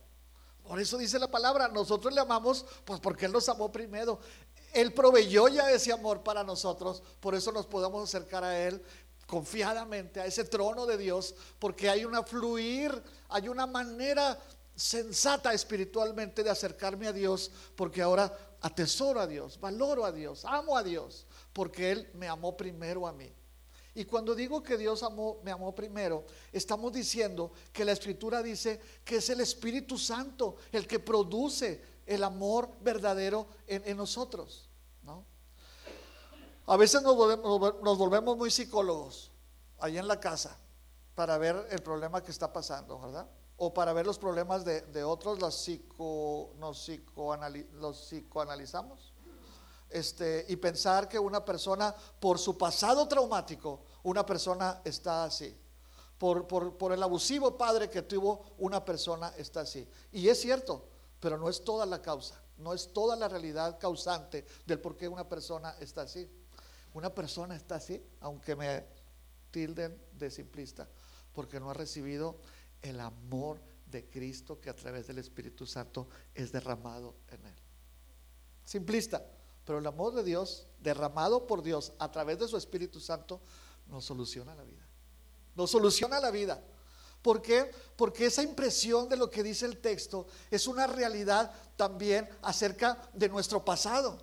Por 0.66 0.78
eso 0.78 0.98
dice 0.98 1.18
la 1.18 1.30
palabra, 1.30 1.68
nosotros 1.68 2.12
le 2.14 2.20
amamos 2.20 2.64
pues 2.84 3.00
porque 3.00 3.26
Él 3.26 3.32
nos 3.32 3.48
amó 3.48 3.72
primero. 3.72 4.20
Él 4.72 4.92
proveyó 4.92 5.48
ya 5.48 5.70
ese 5.70 5.92
amor 5.92 6.22
para 6.22 6.44
nosotros, 6.44 7.02
por 7.18 7.34
eso 7.34 7.50
nos 7.50 7.66
podemos 7.66 8.08
acercar 8.08 8.44
a 8.44 8.58
Él 8.58 8.82
confiadamente, 9.26 10.20
a 10.20 10.26
ese 10.26 10.44
trono 10.44 10.86
de 10.86 10.96
Dios, 10.96 11.34
porque 11.58 11.88
hay 11.88 12.04
una 12.04 12.22
fluir, 12.22 13.02
hay 13.28 13.48
una 13.48 13.66
manera 13.66 14.38
sensata 14.80 15.52
espiritualmente 15.52 16.42
de 16.42 16.48
acercarme 16.48 17.06
a 17.06 17.12
Dios, 17.12 17.50
porque 17.76 18.00
ahora 18.00 18.56
atesoro 18.62 19.20
a 19.20 19.26
Dios, 19.26 19.60
valoro 19.60 20.06
a 20.06 20.12
Dios, 20.12 20.44
amo 20.46 20.76
a 20.76 20.82
Dios, 20.82 21.26
porque 21.52 21.92
Él 21.92 22.10
me 22.14 22.28
amó 22.28 22.56
primero 22.56 23.06
a 23.06 23.12
mí. 23.12 23.30
Y 23.94 24.06
cuando 24.06 24.34
digo 24.34 24.62
que 24.62 24.78
Dios 24.78 25.02
amó, 25.02 25.40
me 25.42 25.50
amó 25.50 25.74
primero, 25.74 26.24
estamos 26.50 26.92
diciendo 26.92 27.52
que 27.72 27.84
la 27.84 27.92
escritura 27.92 28.42
dice 28.42 28.80
que 29.04 29.16
es 29.16 29.28
el 29.28 29.40
Espíritu 29.40 29.98
Santo 29.98 30.56
el 30.72 30.86
que 30.86 30.98
produce 30.98 31.84
el 32.06 32.24
amor 32.24 32.70
verdadero 32.80 33.48
en, 33.66 33.96
nosotros. 33.96 34.70
¿no? 35.02 35.26
A 36.66 36.76
veces 36.78 37.02
nos 37.02 37.16
volvemos, 37.16 38.36
muy 38.36 38.50
psicólogos 38.50 39.30
ahí 39.78 39.98
en 39.98 40.08
la 40.08 40.18
casa 40.18 40.56
para 41.14 41.36
ver 41.36 41.66
el 41.70 41.82
problema 41.82 42.22
que 42.22 42.30
está 42.30 42.50
pasando, 42.50 42.98
¿verdad? 42.98 43.28
O 43.62 43.72
para 43.72 43.92
ver 43.92 44.06
los 44.06 44.18
problemas 44.18 44.64
de, 44.64 45.04
otros, 45.04 45.38
los, 45.38 45.54
psico, 45.54 46.50
los 46.58 47.98
psicoanalizamos. 47.98 49.12
Este, 49.90 50.46
y 50.48 50.56
pensar 50.56 51.08
que 51.08 51.18
una 51.18 51.44
persona, 51.44 51.94
por 52.20 52.38
su 52.38 52.56
pasado 52.56 53.06
traumático, 53.08 53.82
una 54.04 54.24
persona 54.24 54.80
está 54.84 55.24
así. 55.24 55.56
Por, 56.16 56.46
por, 56.46 56.76
por, 56.78 56.92
el 56.92 57.02
abusivo 57.02 57.58
padre 57.58 57.90
que 57.90 58.02
tuvo, 58.02 58.54
una 58.58 58.84
persona 58.84 59.32
está 59.36 59.62
así. 59.62 59.88
Y 60.12 60.28
es 60.28 60.40
cierto, 60.40 60.88
pero 61.18 61.36
no 61.36 61.48
es 61.48 61.64
toda 61.64 61.86
la 61.86 62.00
causa, 62.00 62.40
no 62.58 62.72
es 62.72 62.92
toda 62.92 63.16
la 63.16 63.28
realidad 63.28 63.78
causante 63.78 64.46
del 64.64 64.80
por 64.80 64.96
qué 64.96 65.08
una 65.08 65.28
persona 65.28 65.74
está 65.80 66.02
así. 66.02 66.30
Una 66.92 67.14
persona 67.14 67.56
está 67.56 67.76
así, 67.76 68.02
aunque 68.20 68.56
me 68.56 68.84
tilden 69.50 70.00
de 70.12 70.30
simplista, 70.30 70.88
porque 71.32 71.60
no 71.60 71.70
ha 71.70 71.74
recibido 71.74 72.36
el 72.82 73.00
amor 73.00 73.60
de 73.86 74.08
Cristo 74.08 74.60
que 74.60 74.70
a 74.70 74.76
través 74.76 75.06
del 75.06 75.18
Espíritu 75.18 75.66
Santo 75.66 76.08
es 76.34 76.52
derramado 76.52 77.16
en 77.28 77.44
él. 77.44 77.54
Simplista, 78.64 79.24
pero 79.64 79.78
el 79.78 79.86
amor 79.86 80.14
de 80.14 80.22
Dios, 80.22 80.66
derramado 80.80 81.46
por 81.46 81.62
Dios 81.62 81.92
a 81.98 82.10
través 82.10 82.38
de 82.38 82.48
su 82.48 82.56
Espíritu 82.56 83.00
Santo, 83.00 83.40
nos 83.88 84.04
soluciona 84.04 84.54
la 84.54 84.62
vida. 84.62 84.86
Nos 85.56 85.70
soluciona 85.70 86.20
la 86.20 86.30
vida. 86.30 86.62
¿Por 87.22 87.42
qué? 87.42 87.70
Porque 87.96 88.26
esa 88.26 88.42
impresión 88.42 89.08
de 89.08 89.16
lo 89.16 89.28
que 89.28 89.42
dice 89.42 89.66
el 89.66 89.78
texto 89.78 90.26
es 90.50 90.66
una 90.66 90.86
realidad 90.86 91.52
también 91.76 92.28
acerca 92.42 93.10
de 93.12 93.28
nuestro 93.28 93.64
pasado. 93.64 94.18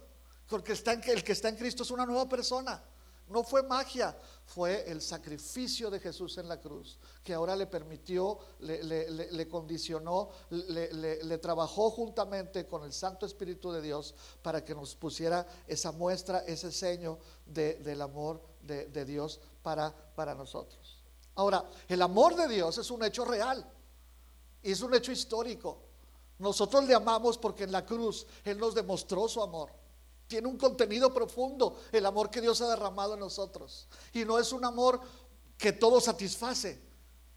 Porque 0.48 0.72
está 0.74 0.94
en, 0.94 1.04
el 1.08 1.24
que 1.24 1.34
está 1.34 1.50
en 1.50 1.58
Cristo 1.58 1.84
es 1.84 1.92
una 1.92 2.06
nueva 2.06 2.28
persona. 2.28 2.82
No 3.30 3.44
fue 3.44 3.64
magia, 3.64 4.18
fue 4.46 4.90
el 4.90 5.02
sacrificio 5.02 5.90
de 5.90 6.00
Jesús 6.00 6.38
en 6.38 6.48
la 6.48 6.62
cruz, 6.62 6.98
que 7.24 7.34
ahora 7.34 7.56
le 7.56 7.68
permitió, 7.68 8.40
le, 8.60 9.48
condicionó, 9.50 10.30
le, 10.50 11.38
trabajó 11.40 11.90
juntamente 11.92 12.66
con 12.66 12.84
el 12.84 12.94
Santo 12.94 13.26
Espíritu 13.26 13.72
de 13.72 13.82
Dios 13.82 14.16
para 14.42 14.64
que 14.64 14.74
nos 14.74 14.96
pusiera 14.96 15.46
esa 15.68 15.92
muestra, 15.92 16.40
ese 16.40 16.72
sello 16.72 17.20
del 17.46 18.02
amor 18.02 18.42
de, 18.62 19.06
Dios 19.06 19.42
para, 19.62 19.94
para 20.16 20.34
nosotros. 20.34 21.04
Ahora, 21.36 21.70
el 21.88 22.02
amor 22.02 22.36
de 22.36 22.48
Dios 22.48 22.78
es 22.78 22.90
un 22.90 23.04
hecho 23.04 23.26
real 23.26 23.66
es 24.72 24.82
un 24.82 24.94
hecho 24.94 25.12
histórico. 25.12 25.82
Nosotros 26.40 26.86
le 26.86 26.94
amamos 26.94 27.38
porque 27.38 27.64
en 27.64 27.72
la 27.72 27.86
cruz 27.86 28.28
Él 28.44 28.58
nos 28.58 28.76
demostró 28.76 29.28
su 29.28 29.42
amor. 29.42 29.72
Tiene 30.28 30.48
un 30.48 30.58
contenido 30.58 31.14
profundo 31.14 31.80
el 31.92 32.06
amor 32.06 32.30
que 32.30 32.42
Dios 32.42 32.62
ha 32.62 32.70
derramado 32.70 33.14
en 33.14 33.22
nosotros. 33.22 33.88
Y 34.14 34.26
no 34.26 34.40
es 34.40 34.52
un 34.52 34.66
amor 34.66 35.00
que 35.58 35.74
todo 35.74 36.02
satisface 36.02 36.80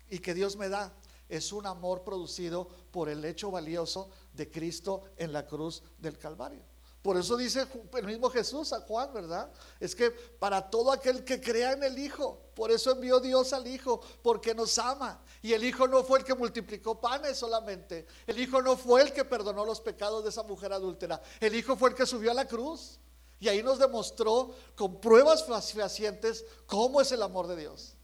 y 0.09 0.19
que 0.19 0.35
Dios 0.35 0.57
me 0.57 0.69
da. 0.69 0.93
Es 1.29 1.53
un 1.53 1.67
amor 1.67 2.03
producido 2.03 2.69
por 2.91 3.09
el 3.09 3.25
hecho 3.25 3.51
valioso 3.51 4.11
de 4.35 4.51
Cristo 4.51 5.03
en 5.17 5.33
la 5.33 5.47
cruz 5.47 5.83
del 5.99 6.19
Calvario. 6.19 6.63
Por 7.03 7.17
eso 7.17 7.37
dice 7.39 7.67
el 7.95 8.07
mismo 8.07 8.29
Jesús 8.29 8.75
a 8.75 8.81
Juan, 8.81 9.13
¿verdad? 9.15 9.51
Es 9.79 9.97
que 9.97 10.11
para 10.11 10.69
todo 10.69 10.93
aquel 10.93 11.25
que 11.25 11.41
crea 11.41 11.73
en 11.73 11.83
el 11.83 11.99
Hijo, 11.99 12.39
por 12.55 12.71
eso 12.71 12.91
envió 12.91 13.21
Dios 13.21 13.55
al 13.55 13.67
Hijo, 13.67 14.03
porque 14.23 14.55
nos 14.55 14.77
ama. 14.79 15.25
Y 15.41 15.55
el 15.55 15.65
Hijo 15.65 15.89
no 15.89 16.05
fue 16.05 16.19
el 16.19 16.27
que 16.27 16.35
multiplicó 16.35 17.01
panes 17.01 17.39
solamente. 17.39 18.07
El 18.27 18.39
Hijo 18.39 18.61
no 18.61 18.77
fue 18.77 19.01
el 19.01 19.15
que 19.15 19.25
perdonó 19.25 19.65
los 19.65 19.81
pecados 19.81 20.23
de 20.25 20.29
esa 20.29 20.43
mujer 20.43 20.75
adúltera. 20.75 21.23
El 21.41 21.55
Hijo 21.55 21.75
fue 21.75 21.89
el 21.89 21.97
que 21.97 22.05
subió 22.05 22.33
a 22.33 22.35
la 22.35 22.47
cruz. 22.47 22.99
Y 23.39 23.49
ahí 23.49 23.63
nos 23.63 23.79
demostró 23.79 24.55
con 24.77 25.01
pruebas 25.01 25.43
fehacientes 25.73 26.45
cómo 26.67 27.01
es 27.01 27.11
el 27.13 27.23
amor 27.23 27.47
de 27.47 27.57
Dios. 27.57 27.95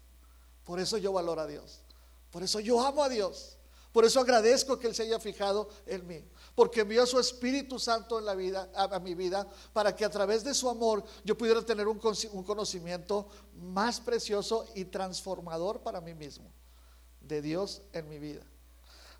Por 0.65 0.81
eso 0.81 0.97
yo 0.97 1.13
valoro 1.13 1.43
a 1.43 1.47
Dios. 1.47 1.83
Por 2.31 2.43
eso 2.43 2.61
yo 2.61 2.81
amo 2.81 3.05
a 3.05 3.11
Dios. 3.11 3.59
Por 3.93 4.07
eso 4.07 4.21
agradezco 4.21 4.79
que 4.79 4.87
Él 4.87 4.95
se 4.95 5.03
haya 5.03 5.21
fijado 5.21 5.69
en 5.85 6.07
mí 6.07 6.25
porque 6.57 6.81
envió 6.81 7.03
a 7.03 7.07
su 7.07 7.21
Espíritu 7.21 7.79
Santo 7.79 8.19
en 8.19 8.25
la 8.25 8.35
vida, 8.35 8.71
a, 8.75 8.99
mi 8.99 9.15
vida, 9.15 9.47
para 9.75 9.95
que 9.95 10.07
a 10.07 10.11
través 10.11 10.43
de 10.43 10.55
su 10.55 10.71
amor 10.71 11.05
yo 11.23 11.37
pudiera 11.37 11.63
tener 11.63 11.87
un, 11.87 11.99
conocimiento 11.99 13.29
más 13.53 14.01
precioso 14.01 14.67
y 14.75 14.87
transformador 14.87 15.83
para 15.83 16.01
mí 16.01 16.15
mismo, 16.15 16.51
de 17.21 17.43
Dios 17.43 17.83
en 17.93 18.09
mi 18.09 18.19
vida. 18.19 18.41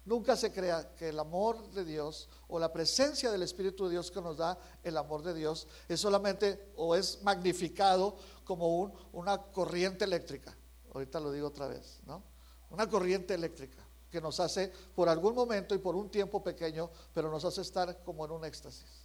Nunca 0.07 0.35
se 0.35 0.51
crea 0.51 0.95
que 0.95 1.11
el 1.11 1.19
amor 1.19 1.71
de 1.73 1.85
Dios 1.85 2.31
o 2.49 2.59
la 2.59 2.73
presencia 2.73 3.31
del 3.31 3.43
Espíritu 3.43 3.85
de 3.85 3.91
Dios 3.91 4.11
que 4.11 4.23
nos 4.23 4.39
da 4.39 4.59
el 4.83 4.97
amor 4.97 5.23
de 5.23 5.35
Dios 5.35 5.69
es 5.89 6.01
solamente 6.01 6.73
o 6.77 6.97
es 6.97 7.23
magnificado 7.23 8.17
como 8.45 8.79
un, 8.79 8.95
una 9.13 9.43
corriente 9.43 10.05
eléctrica. 10.05 10.57
Ahorita 10.95 11.21
lo 11.21 11.33
digo 11.33 11.49
otra 11.49 11.67
vez, 11.67 12.01
¿no? 12.07 12.23
Una 12.71 12.89
corriente 12.89 13.35
eléctrica 13.35 13.87
que 14.17 14.21
nos 14.23 14.41
hace 14.41 14.73
por 14.95 15.11
algún 15.11 15.35
momento 15.35 15.75
y 15.75 15.79
por 15.79 15.95
un 15.95 16.09
tiempo 16.09 16.43
pequeño, 16.43 16.89
pero 17.13 17.31
nos 17.31 17.45
hace 17.45 17.61
estar 17.61 18.03
como 18.03 18.25
en 18.25 18.31
un 18.31 18.47
éxtasis. 18.47 19.05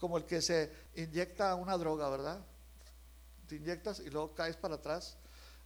Como 0.00 0.16
el 0.16 0.24
que 0.24 0.40
se 0.40 0.72
inyecta 0.94 1.54
una 1.56 1.76
droga, 1.76 2.08
¿verdad? 2.08 2.40
Te 3.46 3.56
inyectas 3.56 4.00
y 4.00 4.08
luego 4.08 4.32
caes 4.32 4.56
para 4.56 4.76
atrás. 4.76 5.18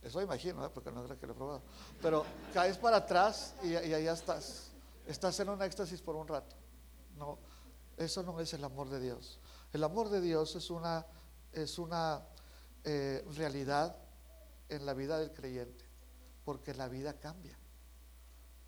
Eso 0.02 0.20
imagino, 0.20 0.66
¿eh? 0.66 0.70
porque 0.74 0.90
no 0.90 1.04
es 1.04 1.18
que 1.20 1.24
lo 1.24 1.34
he 1.34 1.36
probado. 1.36 1.62
Pero 2.02 2.24
caes 2.52 2.78
para 2.78 2.96
atrás 2.96 3.54
y, 3.62 3.68
y 3.68 3.94
allá 3.94 4.12
estás. 4.12 4.72
Estás 5.06 5.38
en 5.38 5.50
un 5.50 5.62
éxtasis 5.62 6.02
por 6.02 6.16
un 6.16 6.26
rato. 6.26 6.56
No, 7.16 7.38
eso 7.96 8.24
no 8.24 8.40
es 8.40 8.52
el 8.54 8.64
amor 8.64 8.88
de 8.88 8.98
Dios. 8.98 9.38
El 9.72 9.84
amor 9.84 10.08
de 10.08 10.20
Dios 10.20 10.56
es 10.56 10.68
una, 10.68 11.06
es 11.52 11.78
una 11.78 12.26
eh, 12.82 13.24
realidad 13.36 13.96
en 14.68 14.84
la 14.84 14.94
vida 14.94 15.16
del 15.20 15.32
creyente, 15.32 15.84
porque 16.44 16.74
la 16.74 16.88
vida 16.88 17.20
cambia 17.20 17.59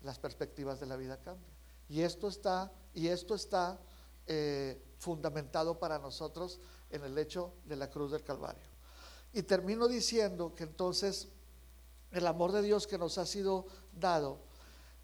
las 0.03 0.19
perspectivas 0.19 0.79
de 0.79 0.85
la 0.85 0.95
vida 0.95 1.17
cambian. 1.17 1.51
Y 1.89 2.01
esto 2.01 2.27
está, 2.27 2.71
y 2.93 3.07
esto 3.07 3.35
está 3.35 3.79
eh, 4.27 4.81
fundamentado 4.97 5.79
para 5.79 5.99
nosotros 5.99 6.59
en 6.89 7.03
el 7.03 7.17
hecho 7.17 7.53
de 7.65 7.75
la 7.75 7.89
cruz 7.89 8.11
del 8.11 8.23
Calvario. 8.23 8.63
Y 9.33 9.43
termino 9.43 9.87
diciendo 9.87 10.53
que 10.53 10.63
entonces 10.63 11.27
el 12.11 12.27
amor 12.27 12.51
de 12.51 12.61
Dios 12.61 12.85
que 12.85 12.97
nos 12.97 13.17
ha 13.17 13.25
sido 13.25 13.65
dado 13.91 14.39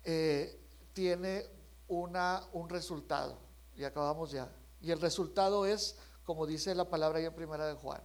eh, 0.04 0.60
tiene 0.94 1.46
una, 1.88 2.44
un 2.54 2.70
resultado. 2.70 3.38
Y 3.76 3.84
acabamos 3.84 4.32
ya. 4.32 4.52
Y 4.82 4.92
el 4.92 5.02
resultado 5.02 5.66
es, 5.66 5.98
como 6.24 6.46
dice 6.46 6.76
la 6.76 6.90
palabra 6.90 7.20
ahí 7.20 7.26
en 7.26 7.36
primera 7.36 7.66
de 7.66 7.74
Juan, 7.74 8.02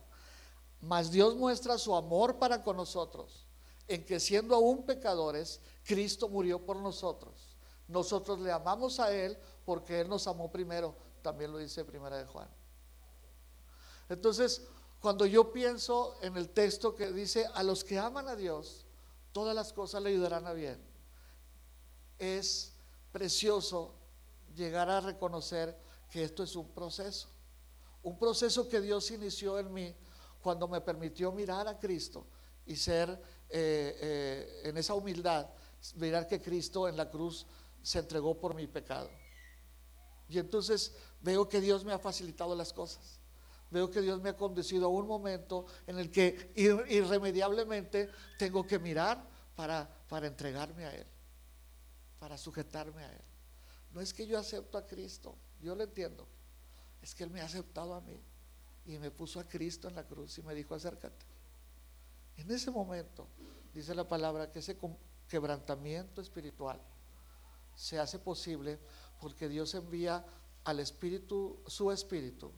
mas 0.80 1.11
Dios 1.11 1.37
muestra 1.37 1.78
su 1.78 1.94
amor 1.94 2.38
para 2.38 2.62
con 2.62 2.76
nosotros, 2.76 3.46
en 3.88 4.05
que 4.05 4.18
siendo 4.20 4.55
aún 4.55 4.85
pecadores, 4.85 5.61
Cristo 5.85 6.29
murió 6.29 6.64
por 6.64 6.77
nosotros. 6.77 7.57
Nosotros 7.88 8.40
le 8.40 8.51
amamos 8.51 8.99
a 9.01 9.14
Él 9.14 9.37
porque 9.64 10.01
Él 10.01 10.09
nos 10.09 10.27
amó 10.27 10.51
primero. 10.51 10.97
También 11.23 11.53
lo 11.53 11.59
dice 11.59 11.85
Primera 11.85 12.16
de 12.16 12.27
Juan. 12.27 12.49
Entonces, 14.09 14.62
cuando 15.01 15.27
yo 15.27 15.53
pienso 15.53 16.16
en 16.23 16.37
el 16.37 16.51
texto 16.51 16.94
que 16.94 17.12
dice, 17.12 17.47
a 17.55 17.62
los 17.62 17.85
que 17.85 17.99
aman 17.99 18.29
a 18.29 18.37
Dios, 18.37 18.87
todas 19.33 19.55
las 19.55 19.73
cosas 19.73 20.03
le 20.03 20.11
ayudarán 20.11 20.47
a 20.47 20.53
bien, 20.53 20.83
es 22.18 22.73
precioso 23.12 23.94
llegar 24.55 24.88
a 24.88 25.01
reconocer 25.01 25.77
que 26.11 26.25
esto 26.25 26.42
es 26.42 26.57
un 26.57 26.68
proceso. 26.70 27.29
Un 28.03 28.18
proceso 28.18 28.68
que 28.68 28.81
Dios 28.81 29.11
inició 29.11 29.59
en 29.59 29.73
mí 29.73 29.94
cuando 30.42 30.68
me 30.68 30.81
permitió 30.81 31.33
mirar 31.33 31.66
a 31.68 31.79
Cristo 31.79 32.27
y 32.66 32.77
ser 32.77 33.20
eh, 33.50 33.98
eh, 34.00 34.61
en 34.64 34.76
esa 34.76 34.94
humildad 34.94 35.48
mirar 35.96 36.26
que 36.26 36.40
Cristo 36.40 36.88
en 36.88 36.96
la 36.96 37.11
cruz 37.11 37.46
se 37.83 37.98
entregó 37.98 38.38
por 38.38 38.54
mi 38.54 38.66
pecado. 38.66 39.11
Y 40.28 40.38
entonces 40.38 40.94
veo 41.20 41.48
que 41.48 41.61
Dios 41.61 41.85
me 41.85 41.92
ha 41.92 41.98
facilitado 41.98 42.54
las 42.54 42.72
cosas. 42.72 43.20
Veo 43.70 43.90
que 43.90 44.00
Dios 44.00 44.20
me 44.22 44.30
ha 44.30 44.37
conducido 44.37 44.87
a 44.87 44.88
un 44.88 45.07
momento 45.07 45.66
en 45.87 45.98
el 45.98 46.11
que 46.11 46.52
irremediablemente 46.54 48.09
tengo 48.38 48.66
que 48.66 48.78
mirar 48.78 49.28
para, 49.54 49.88
para 50.09 50.26
entregarme 50.26 50.87
a 50.87 50.94
Él, 50.94 51.07
para 52.18 52.38
sujetarme 52.38 53.04
a 53.04 53.12
Él. 53.12 53.22
No 53.92 54.00
es 54.00 54.14
que 54.14 54.26
yo 54.26 54.38
acepto 54.38 54.78
a 54.78 54.87
Cristo, 54.87 55.37
yo 55.61 55.74
lo 55.74 55.85
entiendo. 55.85 56.26
Es 57.02 57.14
que 57.14 57.24
Él 57.24 57.30
me 57.30 57.40
ha 57.40 57.44
aceptado 57.44 57.94
a 57.94 58.00
mí 58.00 58.20
y 58.87 58.98
me 58.98 59.11
puso 59.11 59.40
a 59.40 59.44
Cristo 59.48 59.88
en 59.88 59.94
la 59.94 60.04
cruz 60.04 60.38
y 60.38 60.42
me 60.42 60.54
dijo 60.54 60.74
acércate. 60.74 61.26
En 62.37 62.51
ese 62.51 62.70
momento, 62.70 63.29
dice 63.73 63.94
la 63.94 64.09
palabra, 64.09 64.51
que 64.51 64.59
ese 64.59 64.77
quebrantamiento 65.29 66.20
espiritual 66.20 66.81
se 67.75 67.99
hace 67.99 68.18
posible 68.18 68.79
porque 69.20 69.49
Dios 69.49 69.75
envía 69.75 70.25
al 70.64 70.81
Espíritu, 70.81 71.61
su 71.66 71.90
Espíritu, 71.90 72.53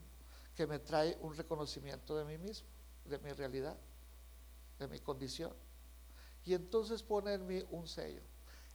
que 0.55 0.67
me 0.67 0.79
trae 0.79 1.19
un 1.21 1.35
reconocimiento 1.35 2.17
de 2.17 2.25
mí 2.25 2.39
mismo, 2.39 2.69
de 3.05 3.19
mi 3.19 3.33
realidad, 3.33 3.77
de 4.79 4.89
mi 4.89 5.01
condición. 5.01 5.53
Y 6.45 6.55
entonces 6.55 7.03
pone 7.03 7.35
en 7.35 7.47
mí 7.47 7.63
un 7.71 7.87
sello. 7.87 8.23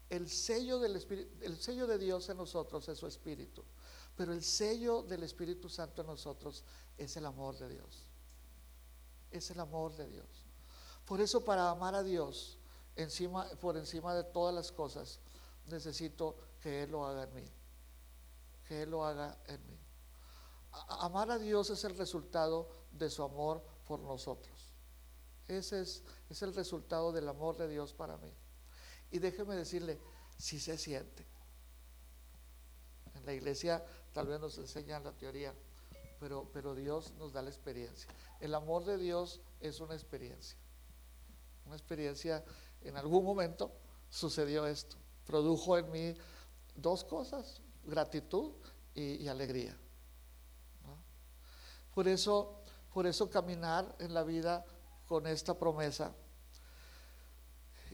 El 0.09 0.29
sello 0.29 0.79
del 0.79 0.97
Espíritu, 0.97 1.31
el 1.41 1.57
sello 1.57 1.87
de 1.87 1.97
Dios 1.97 2.27
en 2.29 2.37
nosotros 2.37 2.87
es 2.89 2.97
su 2.97 3.07
Espíritu, 3.07 3.63
pero 4.15 4.33
el 4.33 4.43
sello 4.43 5.03
del 5.03 5.23
Espíritu 5.23 5.69
Santo 5.69 6.01
en 6.01 6.07
nosotros 6.07 6.65
es 6.97 7.15
el 7.15 7.25
amor 7.25 7.57
de 7.57 7.69
Dios. 7.69 8.05
Es 9.31 9.49
el 9.51 9.59
amor 9.61 9.95
de 9.95 10.07
Dios. 10.07 10.50
Por 11.11 11.19
eso 11.19 11.43
para 11.43 11.69
amar 11.69 11.93
a 11.93 12.03
Dios 12.03 12.57
por 13.59 13.75
encima 13.75 14.15
de 14.15 14.23
todas 14.23 14.55
las 14.55 14.71
cosas, 14.71 15.19
necesito 15.65 16.37
que 16.61 16.83
Él 16.83 16.91
lo 16.91 17.05
haga 17.05 17.23
en 17.23 17.33
mí. 17.33 17.43
Que 18.65 18.83
Él 18.83 18.91
lo 18.91 19.03
haga 19.03 19.37
en 19.47 19.67
mí. 19.67 19.77
amar 21.01 21.29
a 21.29 21.37
Dios 21.37 21.69
es 21.69 21.83
el 21.83 21.97
resultado 21.97 22.69
de 22.93 23.09
su 23.09 23.23
amor 23.23 23.61
por 23.85 23.99
nosotros. 23.99 24.73
Ese 25.49 25.81
es, 25.81 26.01
el 26.41 26.53
resultado 26.53 27.11
del 27.11 27.27
amor 27.27 27.57
de 27.57 27.67
Dios 27.67 27.93
para 27.93 28.15
mí. 28.15 28.33
Y 29.11 29.19
déjeme 29.19 29.57
decirle, 29.57 29.99
si 30.37 30.61
se 30.61 30.77
siente. 30.77 31.27
En 33.15 33.25
la 33.25 33.33
iglesia 33.33 33.85
tal 34.13 34.27
vez 34.27 34.39
nos 34.39 34.57
enseñan 34.57 35.03
la 35.03 35.11
teoría, 35.11 35.53
pero 36.21 36.73
Dios 36.73 37.11
nos 37.15 37.33
da 37.33 37.41
la 37.41 37.49
experiencia. 37.49 38.09
El 38.39 38.55
amor 38.55 38.85
de 38.85 38.97
Dios 38.97 39.41
es 39.59 39.81
una 39.81 39.93
experiencia. 39.93 40.57
Una 41.71 41.77
experiencia 41.77 42.43
en 42.81 42.97
algún 42.97 43.23
momento 43.23 43.71
sucedió 44.09 44.67
esto. 44.67 44.97
Produjo 45.25 45.77
en 45.77 45.89
mí 45.89 46.13
dos 46.75 47.05
cosas, 47.05 47.61
gratitud 47.85 48.51
y, 48.93 49.25
alegría. 49.29 49.73
Por, 51.95 52.09
eso, 52.09 52.61
por 52.93 53.07
eso 53.07 53.29
caminar 53.29 53.95
en 53.99 54.13
la 54.13 54.23
vida 54.23 54.65
con 55.07 55.25
esta 55.25 55.57
promesa 55.57 56.13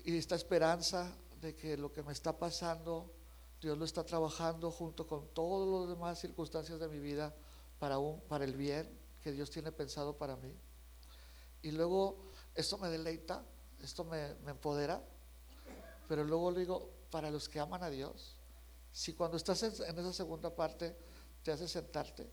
y 0.04 0.18
esta 0.18 0.34
esperanza 0.34 1.16
de 1.40 1.56
que 1.56 1.78
lo 1.78 1.94
que 1.94 2.02
me 2.02 2.14
está 2.14 2.36
pasando, 2.36 3.14
Dios 3.62 3.78
lo 3.78 3.86
está 3.86 4.04
trabajando 4.04 4.72
junto 4.72 5.06
con 5.06 5.28
todas 5.36 5.82
las 5.82 5.96
demás 5.96 6.20
circunstancias 6.20 6.80
de 6.80 6.88
mi 6.88 6.98
vida 6.98 7.32
para, 7.78 8.00
un, 8.00 8.22
para 8.22 8.44
el 8.44 8.58
bien 8.58 8.90
que 9.22 9.32
Dios 9.32 9.52
tiene 9.52 9.72
pensado 9.72 10.18
para 10.18 10.36
mí. 10.36 10.52
Y 11.62 11.70
luego 11.74 12.32
esto 12.56 12.80
me 12.80 12.90
deleita 12.90 13.46
esto 13.82 14.04
me, 14.04 14.32
empodera, 14.48 15.04
pero 16.08 16.24
luego 16.24 16.54
digo, 16.54 16.92
para 17.12 17.30
los 17.30 17.48
que 17.48 17.60
aman 17.60 17.84
a 17.84 17.90
Dios, 17.90 18.36
si 18.92 19.14
cuando 19.14 19.38
estás 19.38 19.62
en, 19.64 19.72
esa 19.72 20.14
segunda 20.14 20.56
parte 20.56 20.96
te 21.44 21.52
hace 21.52 21.68
sentarte 21.68 22.30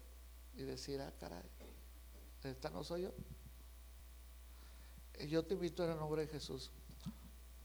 y 0.54 0.62
decir, 0.62 1.00
ah, 1.00 1.12
caray, 1.18 1.44
esta 2.42 2.70
no 2.70 2.84
soy 2.84 3.02
yo. 3.02 3.14
Yo 5.28 5.44
te 5.44 5.54
invito 5.54 5.84
en 5.84 5.92
el 5.92 5.98
nombre 5.98 6.26
de 6.26 6.28
Jesús, 6.28 6.70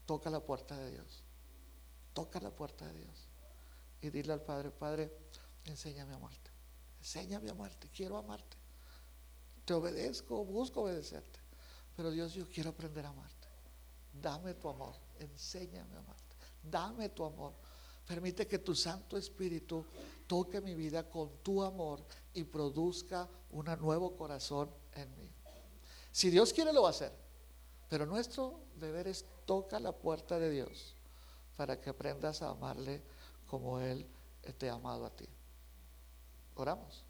toca 0.06 0.30
la 0.30 0.40
puerta 0.40 0.76
de 0.76 0.92
Dios, 0.92 1.24
toca 2.12 2.40
la 2.40 2.50
puerta 2.50 2.86
de 2.86 2.94
Dios 2.94 3.28
y 4.02 4.10
dile 4.10 4.32
al 4.32 4.42
Padre, 4.42 4.70
Padre, 4.70 5.12
enséñame 5.64 6.12
a 6.12 6.16
amarte, 6.16 6.50
enséñame 6.98 7.48
a 7.48 7.52
amarte, 7.52 7.88
quiero 7.88 8.18
amarte. 8.18 8.56
Te 9.64 9.74
obedezco, 9.74 10.44
busco 10.44 10.82
obedecerte, 10.82 11.38
pero 11.96 12.10
Dios, 12.10 12.34
yo 12.34 12.48
quiero 12.48 12.70
aprender 12.70 13.06
a 13.06 13.10
amarte 13.10 13.39
dame 14.12 14.54
tu 14.54 14.68
amor, 14.68 14.94
enséñame 15.18 15.96
a 15.96 15.98
amarte, 15.98 16.36
dame 16.62 17.08
tu 17.10 17.24
amor. 17.24 17.54
Permite 18.06 18.46
que 18.46 18.58
tu 18.58 18.74
Santo 18.74 19.16
Espíritu 19.16 19.84
toque 20.26 20.60
mi 20.60 20.74
vida 20.74 21.08
con 21.08 21.30
tu 21.42 21.62
amor 21.62 22.04
y 22.34 22.42
produzca 22.44 23.28
un 23.50 23.66
nuevo 23.80 24.16
corazón 24.16 24.70
en 24.94 25.16
mí. 25.16 25.30
Si 26.10 26.28
Dios 26.28 26.52
quiere, 26.52 26.72
lo 26.72 26.82
va 26.82 26.88
a 26.88 26.90
hacer. 26.90 27.12
Pero 27.88 28.06
nuestro 28.06 28.60
deber 28.76 29.06
es 29.06 29.24
toca 29.44 29.78
la 29.78 29.92
puerta 29.92 30.38
de 30.38 30.50
Dios 30.50 30.96
para 31.56 31.80
que 31.80 31.90
aprendas 31.90 32.42
a 32.42 32.50
amarle 32.50 33.02
como 33.46 33.80
Él 33.80 34.06
te 34.58 34.70
ha 34.70 34.74
amado 34.74 35.04
a 35.06 35.10
ti. 35.10 35.28
Oramos. 36.54 37.04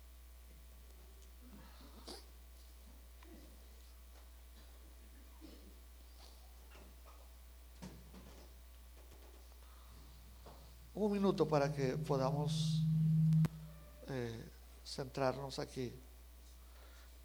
Un 11.01 11.11
minuto 11.11 11.49
para 11.49 11.73
que 11.73 11.97
podamos 11.97 12.83
eh, 14.07 14.51
centrarnos 14.85 15.59
aquí 15.59 15.95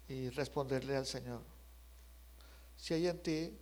y 0.08 0.30
responderle 0.30 0.96
al 0.96 1.04
Señor. 1.04 1.42
Si 2.74 2.94
hay 2.94 3.06
en 3.06 3.22
ti 3.22 3.58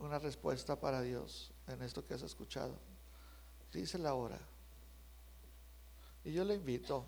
una 0.00 0.18
respuesta 0.18 0.80
para 0.80 1.00
Dios 1.00 1.52
en 1.68 1.80
esto 1.82 2.04
que 2.04 2.14
has 2.14 2.22
escuchado, 2.22 2.76
dísela 3.72 4.10
ahora. 4.10 4.40
Y 6.24 6.32
yo 6.32 6.42
le 6.42 6.56
invito, 6.56 7.06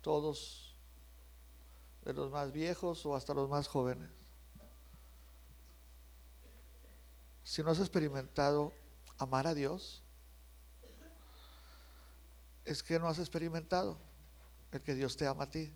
todos, 0.00 0.74
de 2.04 2.12
los 2.12 2.28
más 2.28 2.50
viejos 2.50 3.06
o 3.06 3.14
hasta 3.14 3.32
los 3.34 3.48
más 3.48 3.68
jóvenes, 3.68 4.10
si 7.44 7.62
no 7.62 7.70
has 7.70 7.78
experimentado 7.78 8.72
amar 9.16 9.46
a 9.46 9.54
Dios, 9.54 10.02
es 12.66 12.82
que 12.82 12.98
no 12.98 13.08
has 13.08 13.18
experimentado 13.18 13.98
el 14.72 14.82
que 14.82 14.94
Dios 14.94 15.16
te 15.16 15.26
ama 15.26 15.44
a 15.44 15.50
ti. 15.50 15.72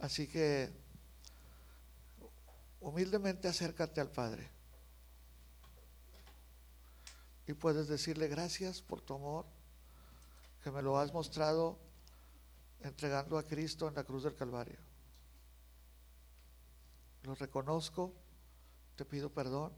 Así 0.00 0.26
que 0.26 0.70
humildemente 2.80 3.48
acércate 3.48 4.00
al 4.00 4.10
Padre 4.10 4.50
y 7.46 7.54
puedes 7.54 7.88
decirle 7.88 8.28
gracias 8.28 8.82
por 8.82 9.00
tu 9.00 9.14
amor, 9.14 9.46
que 10.62 10.70
me 10.70 10.82
lo 10.82 10.98
has 10.98 11.12
mostrado 11.12 11.78
entregando 12.80 13.38
a 13.38 13.46
Cristo 13.46 13.88
en 13.88 13.94
la 13.94 14.04
cruz 14.04 14.24
del 14.24 14.34
Calvario. 14.34 14.78
Lo 17.22 17.34
reconozco, 17.34 18.12
te 18.96 19.04
pido 19.04 19.32
perdón, 19.32 19.72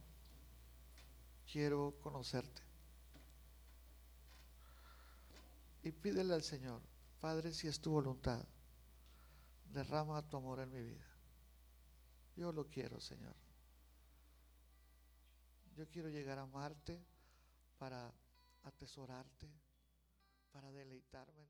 quiero 1.50 1.94
conocerte. 2.02 2.69
Y 5.82 5.92
pídele 5.92 6.34
al 6.34 6.42
Señor, 6.42 6.82
Padre, 7.20 7.52
si 7.52 7.68
es 7.68 7.80
tu 7.80 7.90
voluntad, 7.90 8.44
derrama 9.64 10.26
tu 10.28 10.36
amor 10.36 10.60
en 10.60 10.70
mi 10.70 10.82
vida. 10.82 11.06
Yo 12.36 12.52
lo 12.52 12.68
quiero, 12.68 13.00
Señor. 13.00 13.36
Yo 15.76 15.88
quiero 15.88 16.08
llegar 16.08 16.38
a 16.38 16.42
amarte 16.42 17.02
para 17.78 18.12
atesorarte, 18.62 19.50
para 20.52 20.70
deleitarme. 20.72 21.48